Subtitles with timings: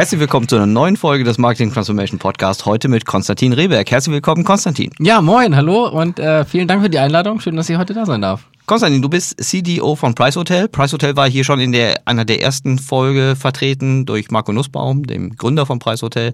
[0.00, 2.64] Herzlich willkommen zu einer neuen Folge des Marketing Transformation Podcast.
[2.64, 3.90] Heute mit Konstantin Rehberg.
[3.90, 4.90] Herzlich willkommen, Konstantin.
[4.98, 7.38] Ja, moin, hallo und äh, vielen Dank für die Einladung.
[7.38, 8.46] Schön, dass ich heute da sein darf.
[8.64, 10.68] Konstantin, du bist CDO von Price Hotel.
[10.68, 15.06] Price Hotel war hier schon in der, einer der ersten Folge vertreten durch Marco Nussbaum,
[15.06, 16.32] dem Gründer von Price Hotel.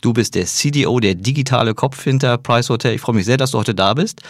[0.00, 2.96] Du bist der CDO, der digitale Kopf hinter Price Hotel.
[2.96, 4.22] Ich freue mich sehr, dass du heute da bist.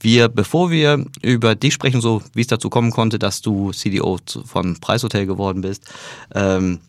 [0.00, 4.18] Wir, bevor wir über dich sprechen, so wie es dazu kommen konnte, dass du CDO
[4.44, 5.92] von Price Hotel geworden bist,
[6.34, 6.80] ähm,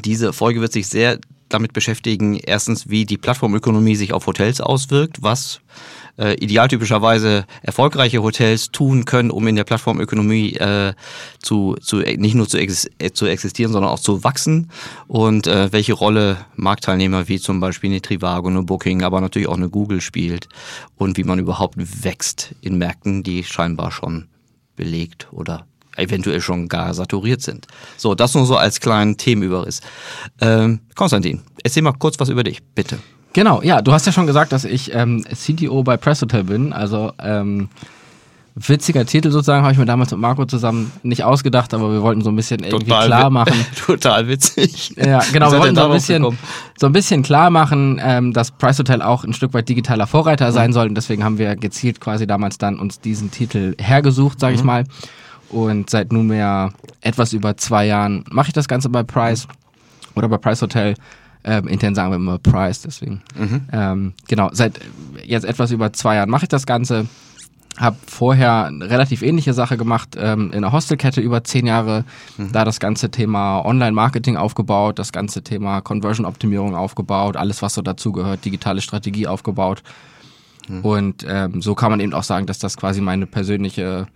[0.00, 1.18] diese Folge wird sich sehr
[1.48, 5.60] damit beschäftigen, erstens, wie die Plattformökonomie sich auf Hotels auswirkt, was
[6.18, 10.94] äh, idealtypischerweise erfolgreiche Hotels tun können, um in der Plattformökonomie äh,
[11.40, 14.70] zu, zu, nicht nur zu, ex äh, zu existieren, sondern auch zu wachsen.
[15.08, 19.56] Und äh, welche Rolle Marktteilnehmer wie zum Beispiel eine Trivago, eine Booking, aber natürlich auch
[19.56, 20.48] eine Google spielt
[20.96, 24.28] und wie man überhaupt wächst in Märkten, die scheinbar schon
[24.76, 25.66] belegt oder
[26.00, 27.66] eventuell schon gar saturiert sind.
[27.96, 29.80] So, das nur so als kleinen Themenüberriss.
[30.40, 32.98] Ähm, Konstantin, erzähl mal kurz was über dich, bitte.
[33.32, 36.72] Genau, ja, du hast ja schon gesagt, dass ich ähm, CTO bei Press Hotel bin.
[36.72, 37.68] Also ähm,
[38.56, 42.22] witziger Titel sozusagen, habe ich mir damals mit Marco zusammen nicht ausgedacht, aber wir wollten
[42.22, 43.54] so ein bisschen irgendwie total klar machen.
[43.86, 44.94] total witzig.
[44.96, 46.38] Ja, genau, wir wollten so ein bisschen,
[46.76, 50.48] so ein bisschen klar machen, ähm, dass Price Hotel auch ein Stück weit digitaler Vorreiter
[50.48, 50.54] mhm.
[50.54, 50.88] sein soll.
[50.88, 54.58] Und deswegen haben wir gezielt quasi damals dann uns diesen Titel hergesucht, sage mhm.
[54.58, 54.84] ich mal.
[55.50, 59.48] Und seit nunmehr etwas über zwei Jahren mache ich das Ganze bei Price
[60.14, 60.94] oder bei Price Hotel.
[61.42, 63.22] Ähm, intern sagen wir immer Price, deswegen.
[63.36, 63.62] Mhm.
[63.72, 64.78] Ähm, genau, seit
[65.24, 67.06] jetzt etwas über zwei Jahren mache ich das Ganze.
[67.78, 72.04] Habe vorher eine relativ ähnliche Sache gemacht ähm, in der Hostelkette über zehn Jahre,
[72.36, 72.52] mhm.
[72.52, 78.44] da das ganze Thema Online-Marketing aufgebaut, das ganze Thema Conversion-Optimierung aufgebaut, alles was so dazugehört,
[78.44, 79.82] digitale Strategie aufgebaut.
[80.68, 80.80] Mhm.
[80.80, 84.08] Und ähm, so kann man eben auch sagen, dass das quasi meine persönliche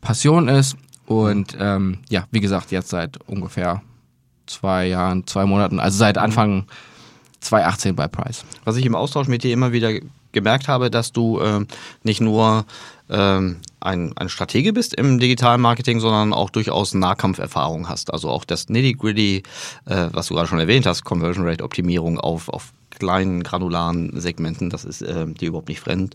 [0.00, 0.76] Passion ist.
[1.06, 3.82] Und ähm, ja, wie gesagt, jetzt seit ungefähr
[4.46, 6.66] zwei Jahren, zwei Monaten, also seit Anfang
[7.40, 8.44] 2018 bei Price.
[8.64, 9.92] Was ich im Austausch mit dir immer wieder
[10.32, 11.66] gemerkt habe, dass du ähm,
[12.02, 12.66] nicht nur
[13.08, 18.12] ähm, ein, ein Stratege bist im digitalen Marketing, sondern auch durchaus Nahkampferfahrung hast.
[18.12, 19.44] Also auch das Nitty-Gritty,
[19.86, 24.70] äh, was du gerade schon erwähnt hast, Conversion Rate Optimierung auf, auf kleinen granularen Segmenten,
[24.70, 26.14] das ist äh, dir überhaupt nicht fremd,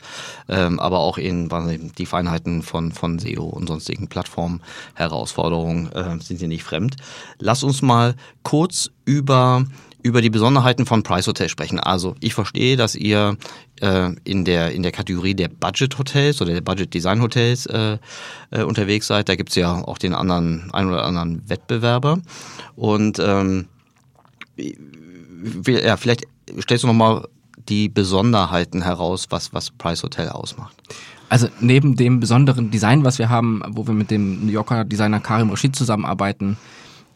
[0.49, 1.49] ähm, aber auch in
[1.97, 6.95] die Feinheiten von, von SEO und sonstigen Plattformherausforderungen äh, sind dir nicht fremd.
[7.39, 9.65] Lass uns mal kurz über
[10.03, 11.79] über die Besonderheiten von Price Hotel sprechen.
[11.79, 13.37] Also ich verstehe, dass ihr
[13.81, 17.97] äh, in der in der Kategorie der Budget Hotels oder der Budget Design Hotels äh,
[18.51, 19.29] äh, unterwegs seid.
[19.29, 22.19] Da gibt's ja auch den anderen ein oder anderen Wettbewerber
[22.75, 23.67] und ähm,
[25.65, 26.25] ja, vielleicht
[26.59, 27.27] stellst du nochmal
[27.69, 30.75] die Besonderheiten heraus, was, was Price Hotel ausmacht.
[31.29, 35.19] Also neben dem besonderen Design, was wir haben, wo wir mit dem New Yorker Designer
[35.19, 36.57] Karim Rashid zusammenarbeiten,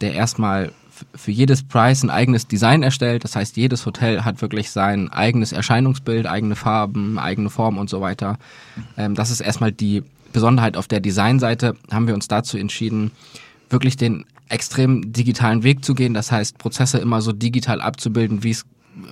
[0.01, 0.72] der erstmal
[1.13, 3.24] für jedes Price ein eigenes Design erstellt.
[3.25, 8.00] Das heißt, jedes Hotel hat wirklich sein eigenes Erscheinungsbild, eigene Farben, eigene Form und so
[8.00, 8.38] weiter.
[8.97, 11.75] Ähm, das ist erstmal die Besonderheit auf der Designseite.
[11.91, 13.12] Haben wir uns dazu entschieden,
[13.69, 16.13] wirklich den extrem digitalen Weg zu gehen.
[16.13, 18.66] Das heißt, Prozesse immer so digital abzubilden, wie es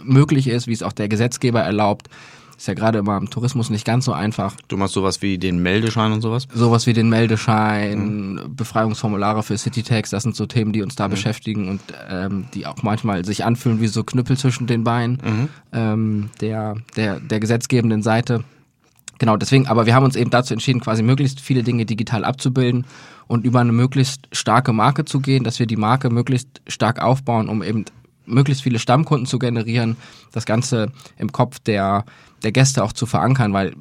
[0.03, 2.09] möglich ist, wie es auch der Gesetzgeber erlaubt.
[2.57, 4.55] Ist ja gerade immer im Tourismus nicht ganz so einfach.
[4.67, 6.47] Du machst sowas wie den Meldeschein und sowas?
[6.53, 8.55] Sowas wie den Meldeschein, mhm.
[8.55, 11.11] Befreiungsformulare für Citytax, das sind so Themen, die uns da mhm.
[11.11, 15.49] beschäftigen und ähm, die auch manchmal sich anfühlen wie so Knüppel zwischen den Beinen mhm.
[15.73, 18.43] ähm, der, der, der gesetzgebenden Seite.
[19.19, 22.85] Genau, deswegen, aber wir haben uns eben dazu entschieden, quasi möglichst viele Dinge digital abzubilden
[23.27, 27.49] und über eine möglichst starke Marke zu gehen, dass wir die Marke möglichst stark aufbauen,
[27.49, 27.85] um eben
[28.25, 29.97] möglichst viele Stammkunden zu generieren,
[30.31, 32.05] das Ganze im Kopf der,
[32.43, 33.73] der Gäste auch zu verankern, weil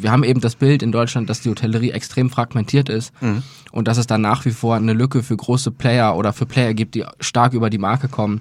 [0.00, 3.42] wir haben eben das Bild in Deutschland, dass die Hotellerie extrem fragmentiert ist mhm.
[3.72, 6.74] und dass es dann nach wie vor eine Lücke für große Player oder für Player
[6.74, 8.40] gibt, die stark über die Marke kommen.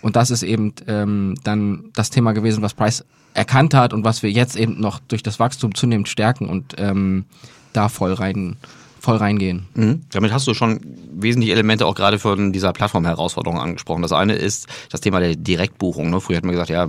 [0.00, 4.22] Und das ist eben ähm, dann das Thema gewesen, was Price erkannt hat und was
[4.22, 7.24] wir jetzt eben noch durch das Wachstum zunehmend stärken und ähm,
[7.72, 8.56] da voll rein
[9.00, 9.66] voll reingehen.
[9.74, 10.02] Mhm.
[10.10, 10.80] Damit hast du schon
[11.12, 14.02] wesentliche Elemente auch gerade von dieser Plattform-Herausforderung angesprochen.
[14.02, 16.10] Das eine ist das Thema der Direktbuchung.
[16.10, 16.20] Ne?
[16.20, 16.86] Früher hat man gesagt, ja,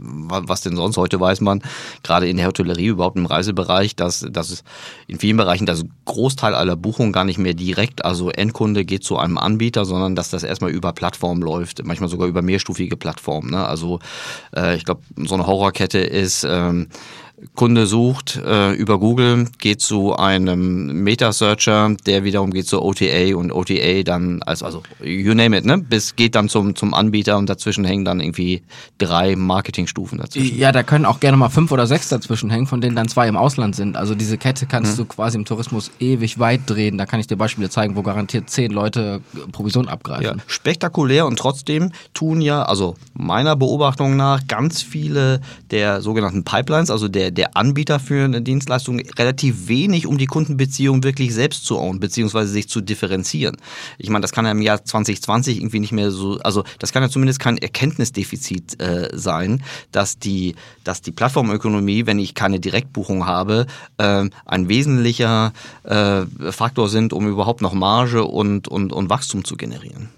[0.00, 0.96] was denn sonst?
[0.96, 1.62] Heute weiß man,
[2.02, 4.62] gerade in der Hotellerie, überhaupt im Reisebereich, dass, dass
[5.06, 9.18] in vielen Bereichen das Großteil aller Buchungen gar nicht mehr direkt, also Endkunde geht zu
[9.18, 13.50] einem Anbieter, sondern dass das erstmal über Plattformen läuft, manchmal sogar über mehrstufige Plattformen.
[13.50, 13.66] Ne?
[13.66, 13.98] Also
[14.54, 16.88] äh, ich glaube, so eine Horrorkette ist, ähm,
[17.54, 23.52] Kunde sucht äh, über Google, geht zu einem Meta-Searcher, der wiederum geht zu OTA und
[23.52, 25.78] OTA dann, als, also you name it, ne?
[25.78, 28.62] Bis geht dann zum, zum Anbieter und dazwischen hängen dann irgendwie
[28.98, 30.58] drei Marketingstufen dazwischen.
[30.58, 33.28] Ja, da können auch gerne mal fünf oder sechs dazwischen hängen, von denen dann zwei
[33.28, 33.96] im Ausland sind.
[33.96, 34.96] Also diese Kette kannst hm.
[34.98, 36.98] du quasi im Tourismus ewig weit drehen.
[36.98, 39.20] Da kann ich dir Beispiele zeigen, wo garantiert zehn Leute
[39.52, 40.24] Provision abgreifen.
[40.24, 45.40] Ja, spektakulär und trotzdem tun ja, also meiner Beobachtung nach, ganz viele
[45.70, 51.02] der sogenannten Pipelines, also der der, Anbieter für eine Dienstleistung relativ wenig, um die Kundenbeziehung
[51.02, 53.56] wirklich selbst zu own, beziehungsweise sich zu differenzieren.
[53.98, 57.02] Ich meine, das kann ja im Jahr 2020 irgendwie nicht mehr so, also das kann
[57.02, 60.54] ja zumindest kein Erkenntnisdefizit äh, sein, dass die,
[60.84, 63.66] dass die Plattformökonomie, wenn ich keine Direktbuchung habe,
[63.96, 65.52] äh, ein wesentlicher
[65.84, 70.08] äh, Faktor sind, um überhaupt noch Marge und, und, und Wachstum zu generieren.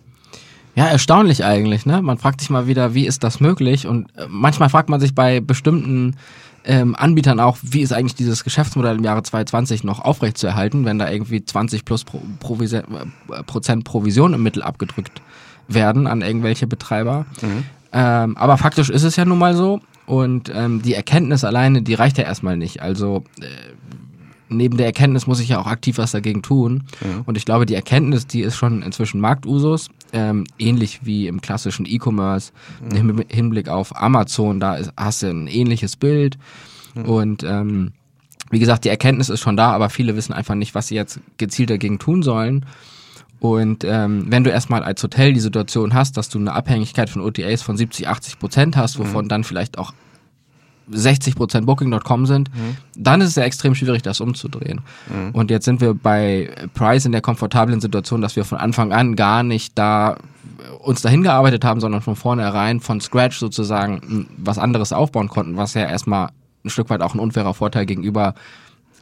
[0.76, 2.00] Ja, erstaunlich eigentlich, ne?
[2.00, 3.86] Man fragt sich mal wieder, wie ist das möglich?
[3.86, 6.16] Und äh, manchmal fragt man sich bei bestimmten
[6.64, 11.10] ähm, Anbietern auch, wie ist eigentlich dieses Geschäftsmodell im Jahre 2020 noch aufrechtzuerhalten, wenn da
[11.10, 12.84] irgendwie 20 plus Pro Provision,
[13.30, 15.22] äh, Prozent Provision im Mittel abgedrückt
[15.68, 17.26] werden an irgendwelche Betreiber.
[17.40, 17.64] Mhm.
[17.92, 19.80] Ähm, aber faktisch ist es ja nun mal so.
[20.06, 22.82] Und ähm, die Erkenntnis alleine, die reicht ja erstmal nicht.
[22.82, 23.46] Also äh,
[24.48, 26.84] neben der Erkenntnis muss ich ja auch aktiv was dagegen tun.
[27.00, 27.22] Ja.
[27.24, 31.86] Und ich glaube, die Erkenntnis, die ist schon inzwischen Marktusus, ähm, ähnlich wie im klassischen
[31.86, 32.52] E-Commerce,
[32.92, 32.98] ja.
[32.98, 36.38] im Hinblick auf Amazon, da ist, hast du ein ähnliches Bild.
[36.94, 37.04] Ja.
[37.04, 37.92] Und ähm,
[38.50, 41.20] wie gesagt, die Erkenntnis ist schon da, aber viele wissen einfach nicht, was sie jetzt
[41.38, 42.66] gezielt dagegen tun sollen.
[43.38, 47.22] Und ähm, wenn du erstmal als Hotel die Situation hast, dass du eine Abhängigkeit von
[47.22, 49.28] OTAs von 70, 80 Prozent hast, wovon mhm.
[49.28, 49.94] dann vielleicht auch
[50.90, 52.76] 60 Prozent Booking.com sind, mhm.
[52.96, 54.80] dann ist es ja extrem schwierig, das umzudrehen.
[55.08, 55.30] Mhm.
[55.32, 59.16] Und jetzt sind wir bei Price in der komfortablen Situation, dass wir von Anfang an
[59.16, 60.16] gar nicht da
[60.80, 65.74] uns dahin gearbeitet haben, sondern von vornherein von Scratch sozusagen was anderes aufbauen konnten, was
[65.74, 66.30] ja erstmal
[66.64, 68.34] ein Stück weit auch ein unfairer Vorteil gegenüber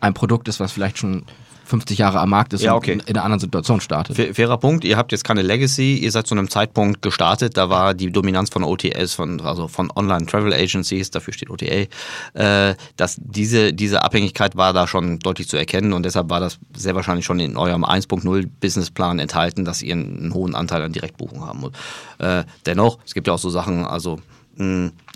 [0.01, 1.25] einem Produkt ist, was vielleicht schon
[1.69, 2.95] 50 Jahre am Markt ist ja, okay.
[2.95, 4.35] und in einer anderen Situation startet.
[4.35, 7.93] Fairer Punkt, ihr habt jetzt keine Legacy, ihr seid zu einem Zeitpunkt gestartet, da war
[7.93, 11.87] die Dominanz von OTS, von, also von Online Travel Agencies, dafür steht OTA,
[12.33, 16.59] äh, dass diese, diese Abhängigkeit war da schon deutlich zu erkennen und deshalb war das
[16.75, 21.47] sehr wahrscheinlich schon in eurem 1.0 Businessplan enthalten, dass ihr einen hohen Anteil an Direktbuchung
[21.47, 21.75] haben wollt.
[22.19, 24.21] Äh, dennoch, es gibt ja auch so Sachen, also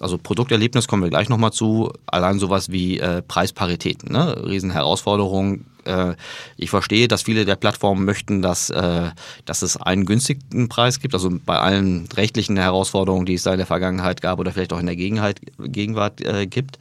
[0.00, 1.90] also Produkterlebnis kommen wir gleich nochmal zu.
[2.06, 4.40] Allein sowas wie äh, Preisparitäten, ne?
[4.46, 6.14] Riesenherausforderung, äh,
[6.56, 9.10] ich verstehe, dass viele der Plattformen möchten, dass, äh,
[9.44, 13.58] dass es einen günstigen Preis gibt, also bei allen rechtlichen Herausforderungen, die es da in
[13.58, 16.78] der Vergangenheit gab oder vielleicht auch in der Gegenheit, Gegenwart äh, gibt.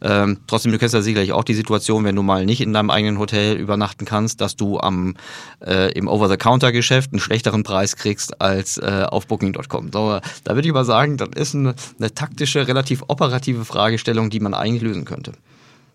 [0.00, 2.90] Ähm, trotzdem, du kennst ja sicherlich auch die Situation, wenn du mal nicht in deinem
[2.90, 5.16] eigenen Hotel übernachten kannst, dass du am,
[5.64, 9.90] äh, im Over-the-Counter-Geschäft einen schlechteren Preis kriegst als äh, auf Booking.com.
[9.92, 14.40] So, da würde ich mal sagen, das ist eine, eine taktische, relativ operative Fragestellung, die
[14.40, 15.32] man eigentlich lösen könnte.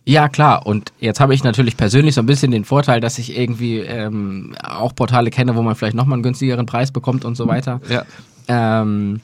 [0.06, 0.66] Ja, klar.
[0.66, 4.56] Und jetzt habe ich natürlich persönlich so ein bisschen den Vorteil, dass ich irgendwie ähm,
[4.62, 7.80] auch Portale kenne, wo man vielleicht nochmal einen günstigeren Preis bekommt und so weiter.
[7.90, 8.04] Ja.
[8.48, 9.22] Ähm,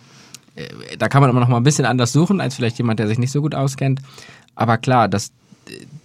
[0.56, 3.08] äh, da kann man immer noch mal ein bisschen anders suchen, als vielleicht jemand, der
[3.08, 4.02] sich nicht so gut auskennt.
[4.56, 5.32] Aber klar, das,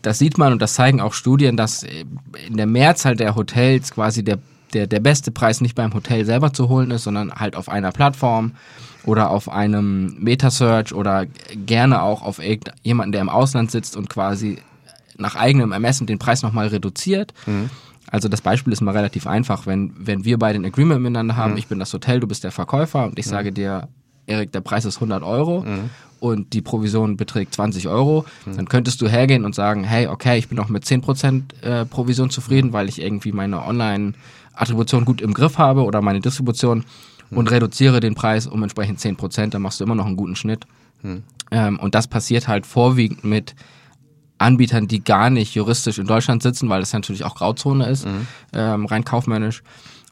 [0.03, 4.25] das sieht man und das zeigen auch Studien, dass in der Mehrzahl der Hotels quasi
[4.25, 4.39] der,
[4.73, 7.93] der, der beste Preis nicht beim Hotel selber zu holen ist, sondern halt auf einer
[7.93, 8.53] Plattform
[9.07, 12.41] oder auf einem Metasearch oder gerne auch auf
[12.83, 14.59] jemanden, der im Ausland sitzt und quasi
[15.17, 17.35] nach eigenem Ermessen den Preis nochmal reduziert.
[17.47, 17.71] Mhm.
[18.11, 19.67] Also das Beispiel ist mal relativ einfach.
[19.67, 21.59] Wenn, wenn wir beide ein Agreement miteinander haben, mhm.
[21.59, 23.31] ich bin das Hotel, du bist der Verkäufer und ich mhm.
[23.31, 23.89] sage dir,
[24.27, 25.91] Erik, der Preis ist 100 Euro mhm.
[26.21, 28.57] und die Provision beträgt 20 Euro, mhm.
[28.57, 32.31] dann könntest du hergehen und sagen, hey, okay, ich bin auch mit 10% äh, Provision
[32.31, 36.85] zufrieden, weil ich irgendwie meine Online-Attribution gut im Griff habe oder meine Distribution
[37.37, 40.37] und reduziere den Preis um entsprechend 10 Prozent, dann machst du immer noch einen guten
[40.37, 40.65] Schnitt.
[41.03, 41.23] Hm.
[41.51, 43.55] Ähm, und das passiert halt vorwiegend mit
[44.39, 48.27] Anbietern, die gar nicht juristisch in Deutschland sitzen, weil das natürlich auch Grauzone ist, mhm.
[48.53, 49.63] ähm, rein kaufmännisch.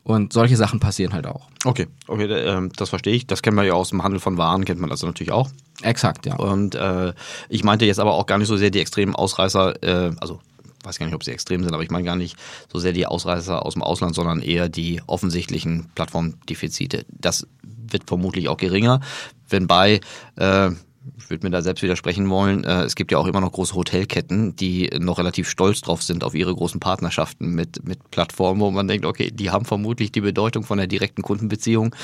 [0.04, 1.48] Und solche Sachen passieren halt auch.
[1.64, 3.26] Okay, okay, äh, das verstehe ich.
[3.28, 5.48] Das kennen wir ja aus dem Handel von Waren, kennt man das natürlich auch.
[5.82, 6.34] Exakt, ja.
[6.36, 7.12] Und äh,
[7.48, 10.40] ich meinte jetzt aber auch gar nicht so sehr die extremen Ausreißer, äh, also
[10.82, 12.36] weiß gar nicht, ob sie extrem sind, aber ich meine gar nicht
[12.72, 17.04] so sehr die Ausreißer aus dem Ausland, sondern eher die offensichtlichen Plattformdefizite.
[17.08, 19.00] Das wird vermutlich auch geringer,
[19.48, 20.00] wenn bei
[20.36, 20.70] äh,
[21.18, 22.64] ich würde mir da selbst widersprechen wollen.
[22.64, 26.24] Äh, es gibt ja auch immer noch große Hotelketten, die noch relativ stolz drauf sind
[26.24, 30.20] auf ihre großen Partnerschaften mit, mit Plattformen, wo man denkt, okay, die haben vermutlich die
[30.20, 31.94] Bedeutung von der direkten Kundenbeziehung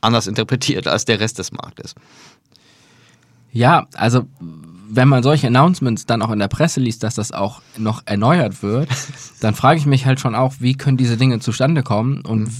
[0.00, 1.94] anders interpretiert als der Rest des Marktes.
[3.52, 4.26] Ja, also
[4.96, 8.62] wenn man solche Announcements dann auch in der Presse liest, dass das auch noch erneuert
[8.62, 8.88] wird,
[9.40, 12.50] dann frage ich mich halt schon auch, wie können diese Dinge zustande kommen und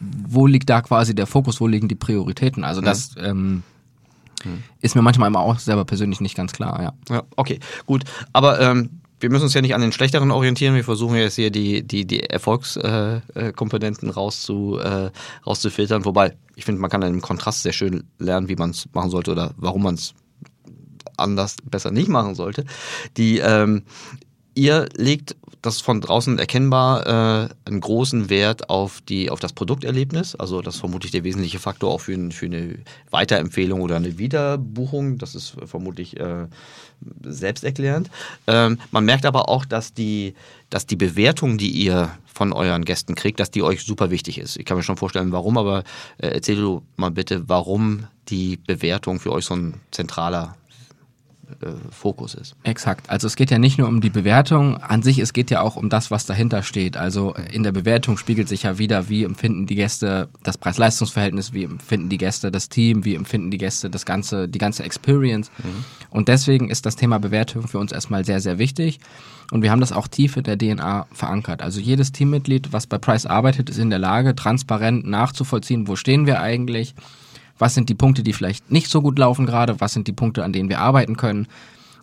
[0.00, 2.64] wo liegt da quasi der Fokus, wo liegen die Prioritäten?
[2.64, 3.62] Also das, ähm,
[4.42, 4.62] hm.
[4.80, 6.92] ist mir manchmal immer auch selber persönlich nicht ganz klar, ja.
[7.14, 8.04] Ja, okay, gut.
[8.32, 10.74] Aber ähm, wir müssen uns ja nicht an den schlechteren orientieren.
[10.74, 15.10] Wir versuchen jetzt hier die, die, die Erfolgskomponenten äh, rauszu, äh,
[15.46, 16.06] rauszufiltern.
[16.06, 19.10] Wobei, ich finde, man kann dann im Kontrast sehr schön lernen, wie man es machen
[19.10, 20.14] sollte oder warum man es
[21.20, 22.64] anders besser nicht machen sollte.
[23.16, 23.82] Die, ähm,
[24.54, 30.34] ihr legt das von draußen erkennbar äh, einen großen Wert auf, die, auf das Produkterlebnis.
[30.34, 32.78] Also das ist vermutlich der wesentliche Faktor auch für, ein, für eine
[33.10, 35.18] Weiterempfehlung oder eine Wiederbuchung.
[35.18, 36.46] Das ist vermutlich äh,
[37.22, 38.10] selbsterklärend.
[38.46, 40.34] Ähm, man merkt aber auch, dass die,
[40.70, 44.56] dass die Bewertung, die ihr von euren Gästen kriegt, dass die euch super wichtig ist.
[44.56, 45.84] Ich kann mir schon vorstellen, warum, aber
[46.18, 50.56] äh, erzähl du mal bitte, warum die Bewertung für euch so ein zentraler
[51.90, 52.56] Fokus ist.
[52.62, 53.10] Exakt.
[53.10, 55.76] Also es geht ja nicht nur um die Bewertung an sich, es geht ja auch
[55.76, 56.96] um das, was dahinter steht.
[56.96, 61.64] Also in der Bewertung spiegelt sich ja wieder, wie empfinden die Gäste das Preis-Leistungs-Verhältnis, wie
[61.64, 65.50] empfinden die Gäste das Team, wie empfinden die Gäste das ganze, die ganze Experience.
[65.58, 65.84] Mhm.
[66.10, 69.00] Und deswegen ist das Thema Bewertung für uns erstmal sehr, sehr wichtig.
[69.50, 71.62] Und wir haben das auch tief in der DNA verankert.
[71.62, 76.26] Also jedes Teammitglied, was bei Price arbeitet, ist in der Lage, transparent nachzuvollziehen, wo stehen
[76.26, 76.94] wir eigentlich,
[77.60, 80.42] was sind die Punkte, die vielleicht nicht so gut laufen gerade, was sind die Punkte,
[80.42, 81.46] an denen wir arbeiten können,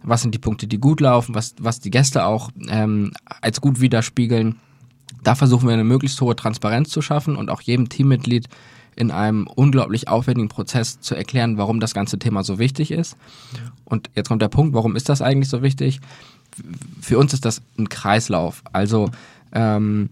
[0.04, 3.12] was sind die Punkte, die gut laufen, was, was die Gäste auch ähm,
[3.42, 4.58] als gut widerspiegeln.
[5.24, 8.48] Da versuchen wir eine möglichst hohe Transparenz zu schaffen und auch jedem Teammitglied
[8.96, 13.18] in einem unglaublich aufwendigen Prozess zu erklären, warum das ganze Thema so wichtig ist.
[13.84, 16.00] Und jetzt kommt der Punkt, warum ist das eigentlich so wichtig?
[17.02, 18.64] Für uns ist das ein Kreislauf.
[18.74, 19.12] Also
[19.54, 20.10] ähm,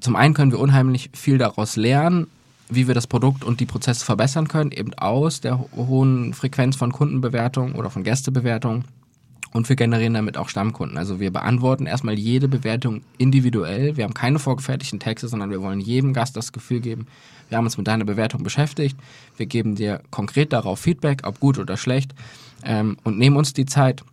[0.00, 2.26] zum einen können wir unheimlich viel daraus lernen,
[2.70, 6.92] wie wir das Produkt und die Prozesse verbessern können, eben aus der hohen Frequenz von
[6.92, 8.84] Kundenbewertung oder von Gästebewertung.
[9.50, 10.98] Und wir generieren damit auch Stammkunden.
[10.98, 13.96] Also wir beantworten erstmal jede Bewertung individuell.
[13.96, 17.06] Wir haben keine vorgefertigten Texte, sondern wir wollen jedem Gast das Gefühl geben,
[17.48, 18.98] wir haben uns mit deiner Bewertung beschäftigt.
[19.36, 22.14] Wir geben dir konkret darauf Feedback, ob gut oder schlecht,
[22.64, 24.04] ähm, und nehmen uns die Zeit.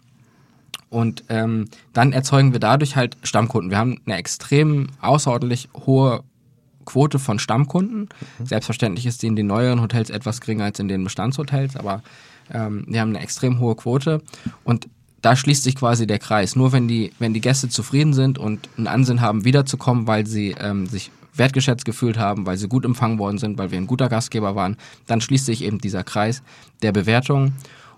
[0.90, 3.72] Und ähm, dann erzeugen wir dadurch halt Stammkunden.
[3.72, 6.24] Wir haben eine extrem außerordentlich hohe
[6.86, 8.10] Quote von Stammkunden.
[8.40, 8.46] Mhm.
[8.46, 12.04] Selbstverständlich ist die in den neueren Hotels etwas geringer als in den Bestandshotels, aber
[12.54, 14.22] ähm, wir haben eine extrem hohe Quote
[14.64, 14.88] und
[15.22, 16.56] da schließt sich quasi der Kreis.
[16.56, 20.56] Nur wenn die, wenn die Gäste zufrieden sind und einen Ansinn haben, wiederzukommen, weil sie
[20.60, 24.08] ähm, sich wertgeschätzt gefühlt haben, weil sie gut empfangen worden sind, weil wir ein guter
[24.08, 24.78] Gastgeber waren,
[25.08, 26.44] dann schließt sich eben dieser Kreis
[26.84, 27.54] der Bewertung.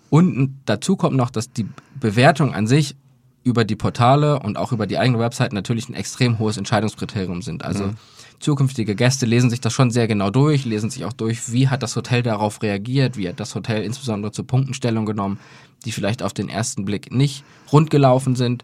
[0.09, 1.67] Und dazu kommt noch, dass die
[1.99, 2.95] Bewertung an sich
[3.43, 7.63] über die Portale und auch über die eigene Website natürlich ein extrem hohes Entscheidungskriterium sind.
[7.63, 7.97] Also mhm
[8.39, 11.83] zukünftige Gäste lesen sich das schon sehr genau durch, lesen sich auch durch, wie hat
[11.83, 15.39] das Hotel darauf reagiert, wie hat das Hotel insbesondere zur Punktenstellung genommen,
[15.85, 18.63] die vielleicht auf den ersten Blick nicht rund gelaufen sind.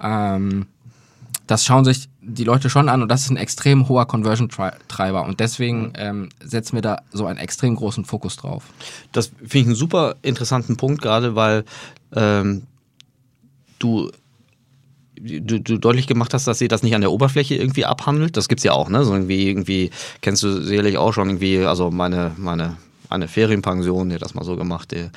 [0.00, 0.66] Ähm,
[1.46, 5.40] das schauen sich die Leute schon an und das ist ein extrem hoher Conversion-Treiber und
[5.40, 8.64] deswegen ähm, setzen wir da so einen extrem großen Fokus drauf.
[9.10, 11.64] Das finde ich einen super interessanten Punkt, gerade weil
[12.14, 12.62] ähm,
[13.80, 14.10] du
[15.22, 18.36] du, du deutlich gemacht hast, dass sie das nicht an der Oberfläche irgendwie abhandelt.
[18.36, 19.04] Das gibt's ja auch, ne?
[19.04, 22.76] So irgendwie, irgendwie, kennst du sicherlich auch schon irgendwie, also meine, meine
[23.12, 25.10] eine Ferienpension, der das mal so gemacht, der,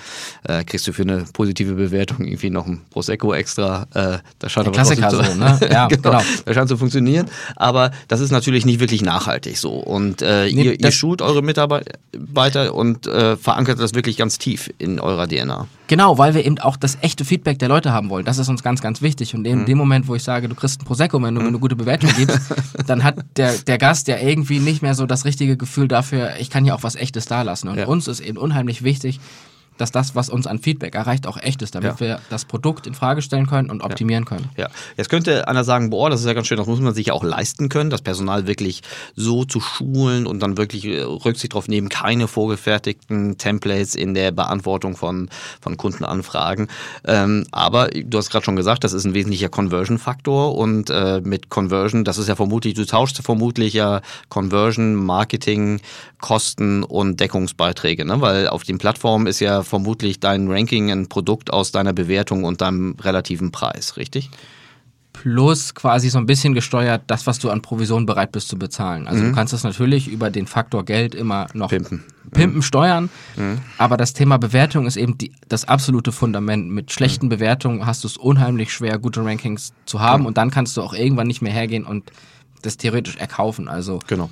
[0.44, 3.88] äh, kriegst du für eine positive Bewertung irgendwie noch ein Prosecco extra.
[3.94, 5.60] Äh, das scheint der Klassiker so, ne?
[5.72, 6.22] Ja, genau, genau.
[6.46, 7.30] Das scheint zu funktionieren.
[7.56, 9.72] Aber das ist natürlich nicht wirklich nachhaltig so.
[9.74, 14.70] Und äh, nee, ihr, ihr schult eure Mitarbeiter und äh, verankert das wirklich ganz tief
[14.78, 15.68] in eurer DNA.
[15.88, 18.26] Genau, weil wir eben auch das echte Feedback der Leute haben wollen.
[18.26, 19.36] Das ist uns ganz, ganz wichtig.
[19.36, 19.66] Und in mhm.
[19.66, 22.10] dem Moment, wo ich sage, du kriegst ein Prosecco, wenn du mir eine gute Bewertung
[22.18, 22.40] gibst,
[22.88, 26.50] dann hat der, der Gast ja irgendwie nicht mehr so das richtige Gefühl dafür, ich
[26.50, 27.70] kann hier auch was Echtes dalassen.
[27.70, 27.86] Und ja.
[27.86, 29.20] uns ist eben unheimlich wichtig,
[29.78, 32.00] dass das, was uns an Feedback erreicht, auch echt ist, damit ja.
[32.00, 34.30] wir das Produkt in Frage stellen können und optimieren ja.
[34.30, 34.50] können.
[34.58, 37.08] Ja, jetzt könnte einer sagen, boah, das ist ja ganz schön, das muss man sich
[37.08, 38.82] ja auch leisten können, das Personal wirklich
[39.16, 44.32] so zu schulen und dann wirklich äh, Rücksicht drauf nehmen, keine vorgefertigten Templates in der
[44.32, 45.30] Beantwortung von,
[45.62, 46.68] von Kundenanfragen.
[47.06, 51.50] Ähm, aber du hast gerade schon gesagt, das ist ein wesentlicher Conversion-Faktor und äh, mit
[51.50, 55.82] Conversion, das ist ja vermutlich, du tauschst vermutlich ja Conversion, Marketing,
[56.26, 58.20] Kosten und Deckungsbeiträge, ne?
[58.20, 62.62] weil auf den Plattformen ist ja vermutlich dein Ranking ein Produkt aus deiner Bewertung und
[62.62, 64.32] deinem relativen Preis, richtig?
[65.14, 69.08] Plus quasi so ein bisschen gesteuert das, was du an Provision bereit bist zu bezahlen.
[69.08, 69.28] Also mhm.
[69.28, 72.64] du kannst das natürlich über den Faktor Geld immer noch pimpen, pimpen mhm.
[72.64, 73.10] steuern.
[73.36, 73.60] Mhm.
[73.78, 76.72] Aber das Thema Bewertung ist eben die, das absolute Fundament.
[76.72, 77.30] Mit schlechten mhm.
[77.30, 80.96] Bewertungen hast du es unheimlich schwer, gute Rankings zu haben und dann kannst du auch
[80.96, 82.12] irgendwann nicht mehr hergehen und
[82.64, 83.68] das theoretisch erkaufen.
[83.68, 84.32] Also genau.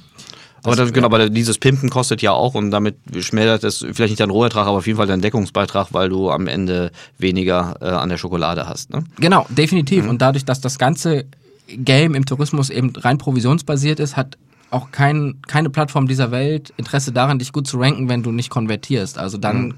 [0.64, 4.20] Aber das, genau, aber dieses Pimpen kostet ja auch und damit schmälert es vielleicht nicht
[4.20, 8.10] dein Rohertrag, aber auf jeden Fall dein Deckungsbeitrag, weil du am Ende weniger äh, an
[8.10, 8.92] der Schokolade hast.
[8.92, 9.04] Ne?
[9.20, 10.04] Genau, definitiv.
[10.04, 10.10] Mhm.
[10.12, 11.26] Und dadurch, dass das ganze
[11.68, 14.38] Game im Tourismus eben rein provisionsbasiert ist, hat
[14.70, 18.50] auch kein, keine Plattform dieser Welt Interesse daran, dich gut zu ranken, wenn du nicht
[18.50, 19.18] konvertierst.
[19.18, 19.74] Also dann mhm.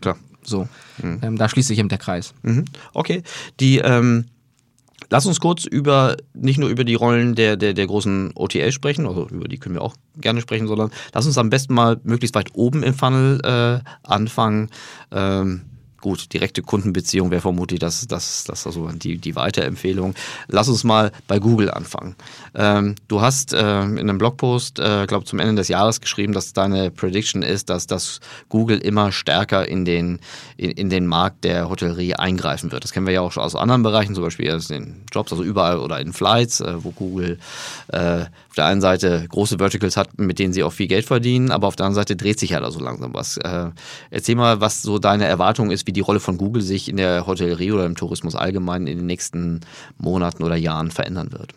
[0.00, 0.68] Klar So,
[1.02, 1.20] mhm.
[1.22, 2.34] ähm, da schließt sich eben der Kreis.
[2.42, 2.64] Mhm.
[2.92, 3.22] Okay,
[3.60, 4.26] die ähm
[5.10, 9.06] Lass uns kurz über nicht nur über die Rollen der, der, der großen OTA sprechen,
[9.06, 12.34] also über die können wir auch gerne sprechen, sondern lass uns am besten mal möglichst
[12.34, 14.70] weit oben im Funnel äh, anfangen.
[15.12, 15.62] Ähm,
[16.00, 20.14] gut, direkte Kundenbeziehung wäre vermutlich das, das, das also die, die Weiterempfehlung.
[20.48, 22.16] Lass uns mal bei Google anfangen.
[22.54, 26.52] Ähm, du hast äh, in einem Blogpost, äh, glaube zum Ende des Jahres geschrieben, dass
[26.52, 30.20] deine Prediction ist, dass, dass Google immer stärker in den,
[30.56, 32.84] in, in den Markt der Hotellerie eingreifen wird.
[32.84, 35.42] Das kennen wir ja auch schon aus anderen Bereichen, zum Beispiel aus den Jobs, also
[35.42, 37.38] überall oder in Flights, äh, wo Google
[37.88, 41.50] äh, auf der einen Seite große Verticals hat, mit denen sie auch viel Geld verdienen,
[41.50, 43.36] aber auf der anderen Seite dreht sich ja da so langsam was.
[43.38, 43.70] Äh,
[44.10, 47.26] erzähl mal, was so deine Erwartung ist, wie die Rolle von Google sich in der
[47.26, 49.60] Hotellerie oder im Tourismus allgemein in den nächsten
[49.98, 51.54] Monaten oder Jahren verändern wird.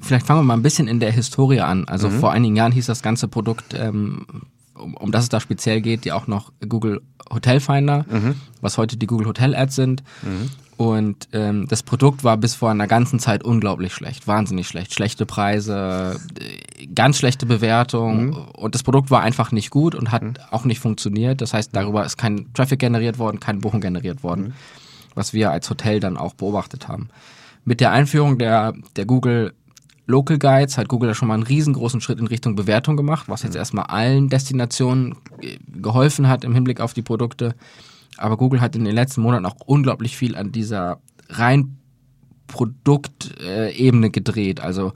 [0.00, 1.88] Vielleicht fangen wir mal ein bisschen in der Historie an.
[1.88, 2.20] Also mhm.
[2.20, 4.26] vor einigen Jahren hieß das ganze Produkt, ähm,
[4.74, 7.00] um, um das es da speziell geht, ja auch noch Google
[7.32, 8.34] Hotel Finder, mhm.
[8.60, 10.02] was heute die Google Hotel Ads sind.
[10.22, 10.50] Mhm.
[10.76, 14.92] Und ähm, das Produkt war bis vor einer ganzen Zeit unglaublich schlecht, wahnsinnig schlecht.
[14.92, 16.20] Schlechte Preise,
[16.94, 18.26] ganz schlechte Bewertung.
[18.26, 18.34] Mhm.
[18.54, 20.34] Und das Produkt war einfach nicht gut und hat mhm.
[20.50, 21.40] auch nicht funktioniert.
[21.40, 24.52] Das heißt, darüber ist kein Traffic generiert worden, kein Buchen generiert worden, mhm.
[25.14, 27.08] was wir als Hotel dann auch beobachtet haben.
[27.64, 29.54] Mit der Einführung der, der Google
[30.06, 33.42] Local Guides hat Google da schon mal einen riesengroßen Schritt in Richtung Bewertung gemacht, was
[33.42, 33.58] jetzt mhm.
[33.58, 35.16] erstmal allen Destinationen
[35.68, 37.54] geholfen hat im Hinblick auf die Produkte.
[38.18, 41.78] Aber Google hat in den letzten Monaten auch unglaublich viel an dieser rein
[42.46, 44.60] Produktebene gedreht.
[44.60, 44.92] Also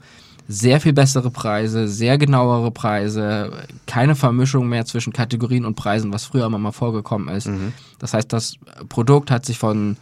[0.47, 3.51] sehr viel bessere Preise, sehr genauere Preise,
[3.85, 7.47] keine Vermischung mehr zwischen Kategorien und Preisen, was früher immer mal vorgekommen ist.
[7.47, 7.73] Mhm.
[7.99, 8.55] Das heißt, das
[8.89, 9.97] Produkt hat sich von,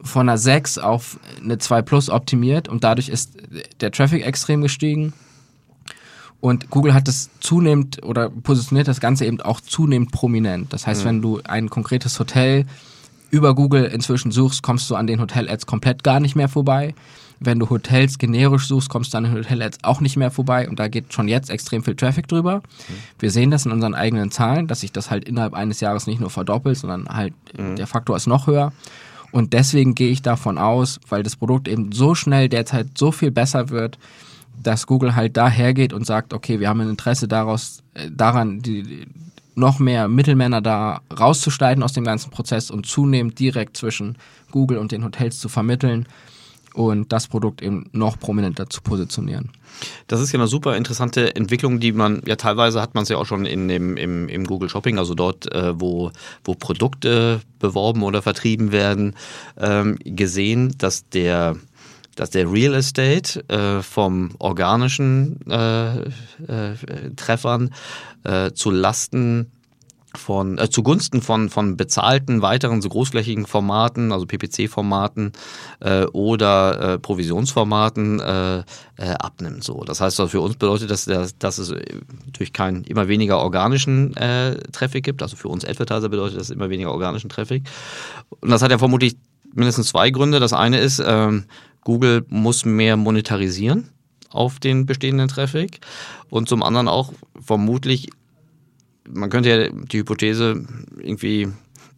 [0.00, 3.36] von einer 6 auf eine 2 Plus optimiert und dadurch ist
[3.80, 5.12] der Traffic extrem gestiegen.
[6.42, 10.72] Und Google hat das zunehmend oder positioniert das Ganze eben auch zunehmend prominent.
[10.72, 11.08] Das heißt, mhm.
[11.08, 12.66] wenn du ein konkretes Hotel
[13.30, 16.96] über Google inzwischen suchst, kommst du an den Hotel-Ads komplett gar nicht mehr vorbei.
[17.38, 20.80] Wenn du Hotels generisch suchst, kommst du an den Hotel-Ads auch nicht mehr vorbei und
[20.80, 22.56] da geht schon jetzt extrem viel Traffic drüber.
[22.56, 22.94] Mhm.
[23.20, 26.18] Wir sehen das in unseren eigenen Zahlen, dass sich das halt innerhalb eines Jahres nicht
[26.18, 27.76] nur verdoppelt, sondern halt mhm.
[27.76, 28.72] der Faktor ist noch höher.
[29.30, 33.30] Und deswegen gehe ich davon aus, weil das Produkt eben so schnell derzeit so viel
[33.30, 33.96] besser wird,
[34.62, 38.60] dass Google halt da hergeht und sagt, okay, wir haben ein Interesse daraus, äh, daran,
[38.60, 39.06] die,
[39.54, 44.16] noch mehr Mittelmänner da rauszusteigen aus dem ganzen Prozess und zunehmend direkt zwischen
[44.50, 46.06] Google und den Hotels zu vermitteln
[46.74, 49.50] und das Produkt eben noch prominenter zu positionieren.
[50.06, 53.16] Das ist ja eine super interessante Entwicklung, die man ja teilweise hat man es ja
[53.16, 56.10] auch schon in dem, im, im Google Shopping, also dort, äh, wo,
[56.44, 59.14] wo Produkte beworben oder vertrieben werden,
[59.58, 61.56] ähm, gesehen, dass der
[62.14, 66.74] dass der Real Estate äh, vom organischen äh, äh,
[67.16, 67.74] Treffern
[68.24, 69.50] äh, zu Lasten
[70.14, 75.32] von äh, zugunsten von von bezahlten weiteren so großflächigen Formaten, also PPC-Formaten
[75.80, 78.64] äh, oder äh, Provisionsformaten äh, äh,
[79.18, 79.64] abnimmt.
[79.64, 81.06] So, das heißt, für uns bedeutet das,
[81.38, 81.74] dass es
[82.32, 85.22] durch keinen immer weniger organischen äh, Traffic gibt.
[85.22, 87.64] Also für uns Advertiser bedeutet das immer weniger organischen Traffic.
[88.40, 89.16] Und das hat ja vermutlich
[89.54, 90.40] mindestens zwei Gründe.
[90.40, 91.44] Das eine ist, ähm,
[91.82, 93.88] Google muss mehr monetarisieren
[94.30, 95.80] auf den bestehenden Traffic
[96.30, 98.08] und zum anderen auch vermutlich,
[99.08, 100.64] man könnte ja die Hypothese
[100.98, 101.48] irgendwie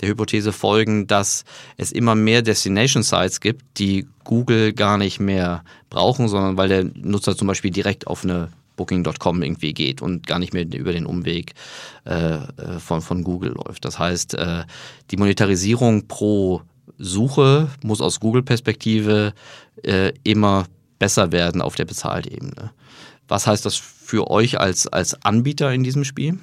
[0.00, 1.44] der Hypothese folgen, dass
[1.76, 6.84] es immer mehr Destination Sites gibt, die Google gar nicht mehr brauchen, sondern weil der
[6.84, 11.06] Nutzer zum Beispiel direkt auf eine Booking.com irgendwie geht und gar nicht mehr über den
[11.06, 11.54] Umweg
[12.06, 13.84] äh, äh von, von Google läuft.
[13.84, 14.64] Das heißt, äh,
[15.10, 16.62] die Monetarisierung pro
[16.98, 19.32] Suche muss aus Google-Perspektive
[19.82, 20.66] äh, immer
[20.98, 22.70] besser werden auf der Bezahltebene.
[23.28, 26.38] Was heißt das für euch als, als Anbieter in diesem Spiel?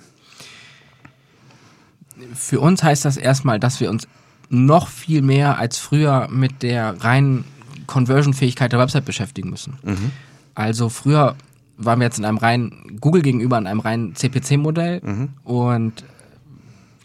[2.34, 4.08] Für uns heißt das erstmal, dass wir uns
[4.50, 7.46] noch viel mehr als früher mit der reinen
[7.88, 9.78] Conversion-Fähigkeit der Website beschäftigen müssen.
[9.84, 10.12] Mhm.
[10.54, 11.36] Also früher
[11.78, 15.30] waren wir jetzt in einem reinen Google gegenüber in einem reinen CPC-Modell mhm.
[15.44, 16.04] und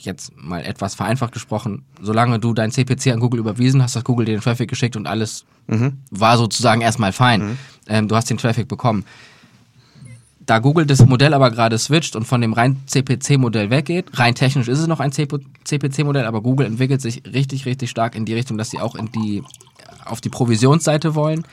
[0.07, 4.27] jetzt mal etwas vereinfacht gesprochen, solange du dein CPC an Google überwiesen hast, hat Google
[4.27, 5.99] dir den Traffic geschickt und alles mhm.
[6.11, 7.43] war sozusagen erstmal fein.
[7.43, 7.59] Mhm.
[7.89, 9.05] Ähm, du hast den Traffic bekommen.
[10.41, 14.69] Da Google das Modell aber gerade switcht und von dem rein CPC-Modell weggeht, rein technisch
[14.69, 18.57] ist es noch ein CPC-Modell, aber Google entwickelt sich richtig, richtig stark in die Richtung,
[18.57, 19.43] dass sie auch in die,
[20.05, 21.45] auf die Provisionsseite wollen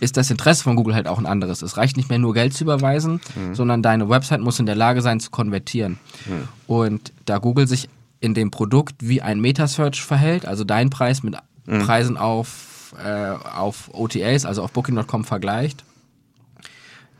[0.00, 1.62] ist das Interesse von Google halt auch ein anderes.
[1.62, 3.54] Es reicht nicht mehr nur Geld zu überweisen, mhm.
[3.54, 5.98] sondern deine Website muss in der Lage sein zu konvertieren.
[6.26, 6.48] Mhm.
[6.66, 7.88] Und da Google sich
[8.20, 11.36] in dem Produkt wie ein Metasearch verhält, also dein Preis mit
[11.66, 11.80] mhm.
[11.80, 15.84] Preisen auf, äh, auf OTAs, also auf Booking.com vergleicht,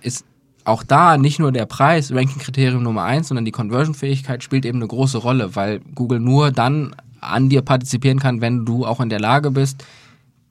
[0.00, 0.24] ist
[0.64, 4.86] auch da nicht nur der Preis, Ranking-Kriterium Nummer eins, sondern die Conversion-Fähigkeit spielt eben eine
[4.86, 9.20] große Rolle, weil Google nur dann an dir partizipieren kann, wenn du auch in der
[9.20, 9.84] Lage bist,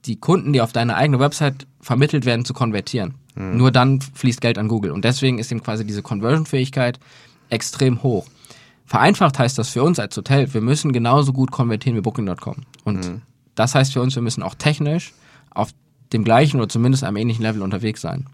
[0.05, 3.15] die Kunden, die auf deine eigene Website vermittelt werden, zu konvertieren.
[3.35, 3.57] Mhm.
[3.57, 4.91] Nur dann fließt Geld an Google.
[4.91, 6.99] Und deswegen ist eben quasi diese Conversion-Fähigkeit
[7.49, 8.27] extrem hoch.
[8.85, 12.57] Vereinfacht heißt das für uns als Hotel, wir müssen genauso gut konvertieren wie Booking.com.
[12.85, 13.21] Und mhm.
[13.55, 15.13] das heißt für uns, wir müssen auch technisch
[15.51, 15.69] auf
[16.11, 18.25] dem gleichen oder zumindest einem ähnlichen Level unterwegs sein.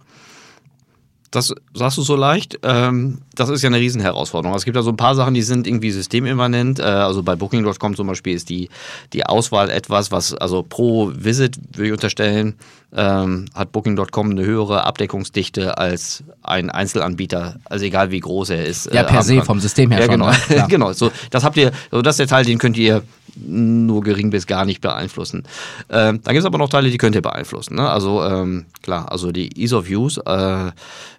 [1.35, 2.59] Das sagst du so leicht.
[2.63, 4.55] Ähm, das ist ja eine Riesenherausforderung.
[4.55, 6.79] Es gibt ja so ein paar Sachen, die sind irgendwie systemimmanent.
[6.79, 8.69] Äh, also bei Booking.com zum Beispiel ist die,
[9.11, 12.55] die Auswahl etwas, was also pro Visit, würde ich unterstellen,
[12.95, 18.93] ähm, hat Booking.com eine höhere Abdeckungsdichte als ein Einzelanbieter, also egal wie groß er ist.
[18.93, 20.13] Ja, per se vom System her ja, schon.
[20.13, 20.65] Genau, ne?
[20.69, 20.93] genau.
[20.93, 23.03] So, das habt ihr, so das ist der Teil, den könnt ihr
[23.35, 25.43] nur gering bis gar nicht beeinflussen.
[25.89, 27.75] Ähm, dann gibt es aber noch Teile, die könnt ihr beeinflussen.
[27.75, 27.89] Ne?
[27.89, 30.71] Also ähm, klar, also die Ease of Use, äh,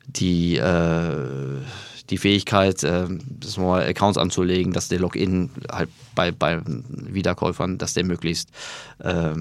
[0.06, 1.60] die äh,
[2.10, 3.06] die Fähigkeit, äh,
[3.56, 8.50] mal Accounts anzulegen, dass der Login halt bei, bei Wiederkäufern, dass der möglichst
[8.98, 9.32] äh,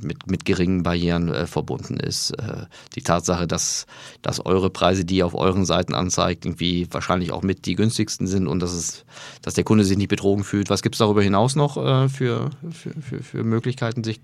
[0.00, 2.30] mit, mit geringen Barrieren äh, verbunden ist.
[2.32, 3.86] Äh, die Tatsache, dass,
[4.22, 8.26] dass eure Preise, die ihr auf euren Seiten anzeigt, irgendwie wahrscheinlich auch mit die günstigsten
[8.26, 9.04] sind und dass, es,
[9.42, 10.70] dass der Kunde sich nicht betrogen fühlt.
[10.70, 14.20] Was gibt es darüber hinaus noch äh, für, für, für, für Möglichkeiten, sich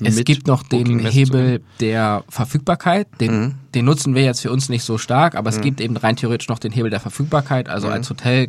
[0.00, 3.54] es gibt noch den Hebel der Verfügbarkeit, den, mhm.
[3.74, 5.62] den, nutzen wir jetzt für uns nicht so stark, aber es mhm.
[5.62, 7.68] gibt eben rein theoretisch noch den Hebel der Verfügbarkeit.
[7.68, 7.94] Also mhm.
[7.94, 8.48] als Hotel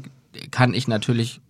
[0.51, 1.41] kann ich natürlich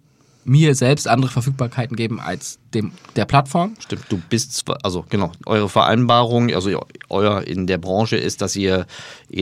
[0.49, 3.75] mir selbst andere Verfügbarkeiten geben als dem der Plattform.
[3.79, 8.55] Stimmt, du bist zwar, also genau, eure Vereinbarung, also euer in der Branche ist, dass
[8.55, 8.85] ihr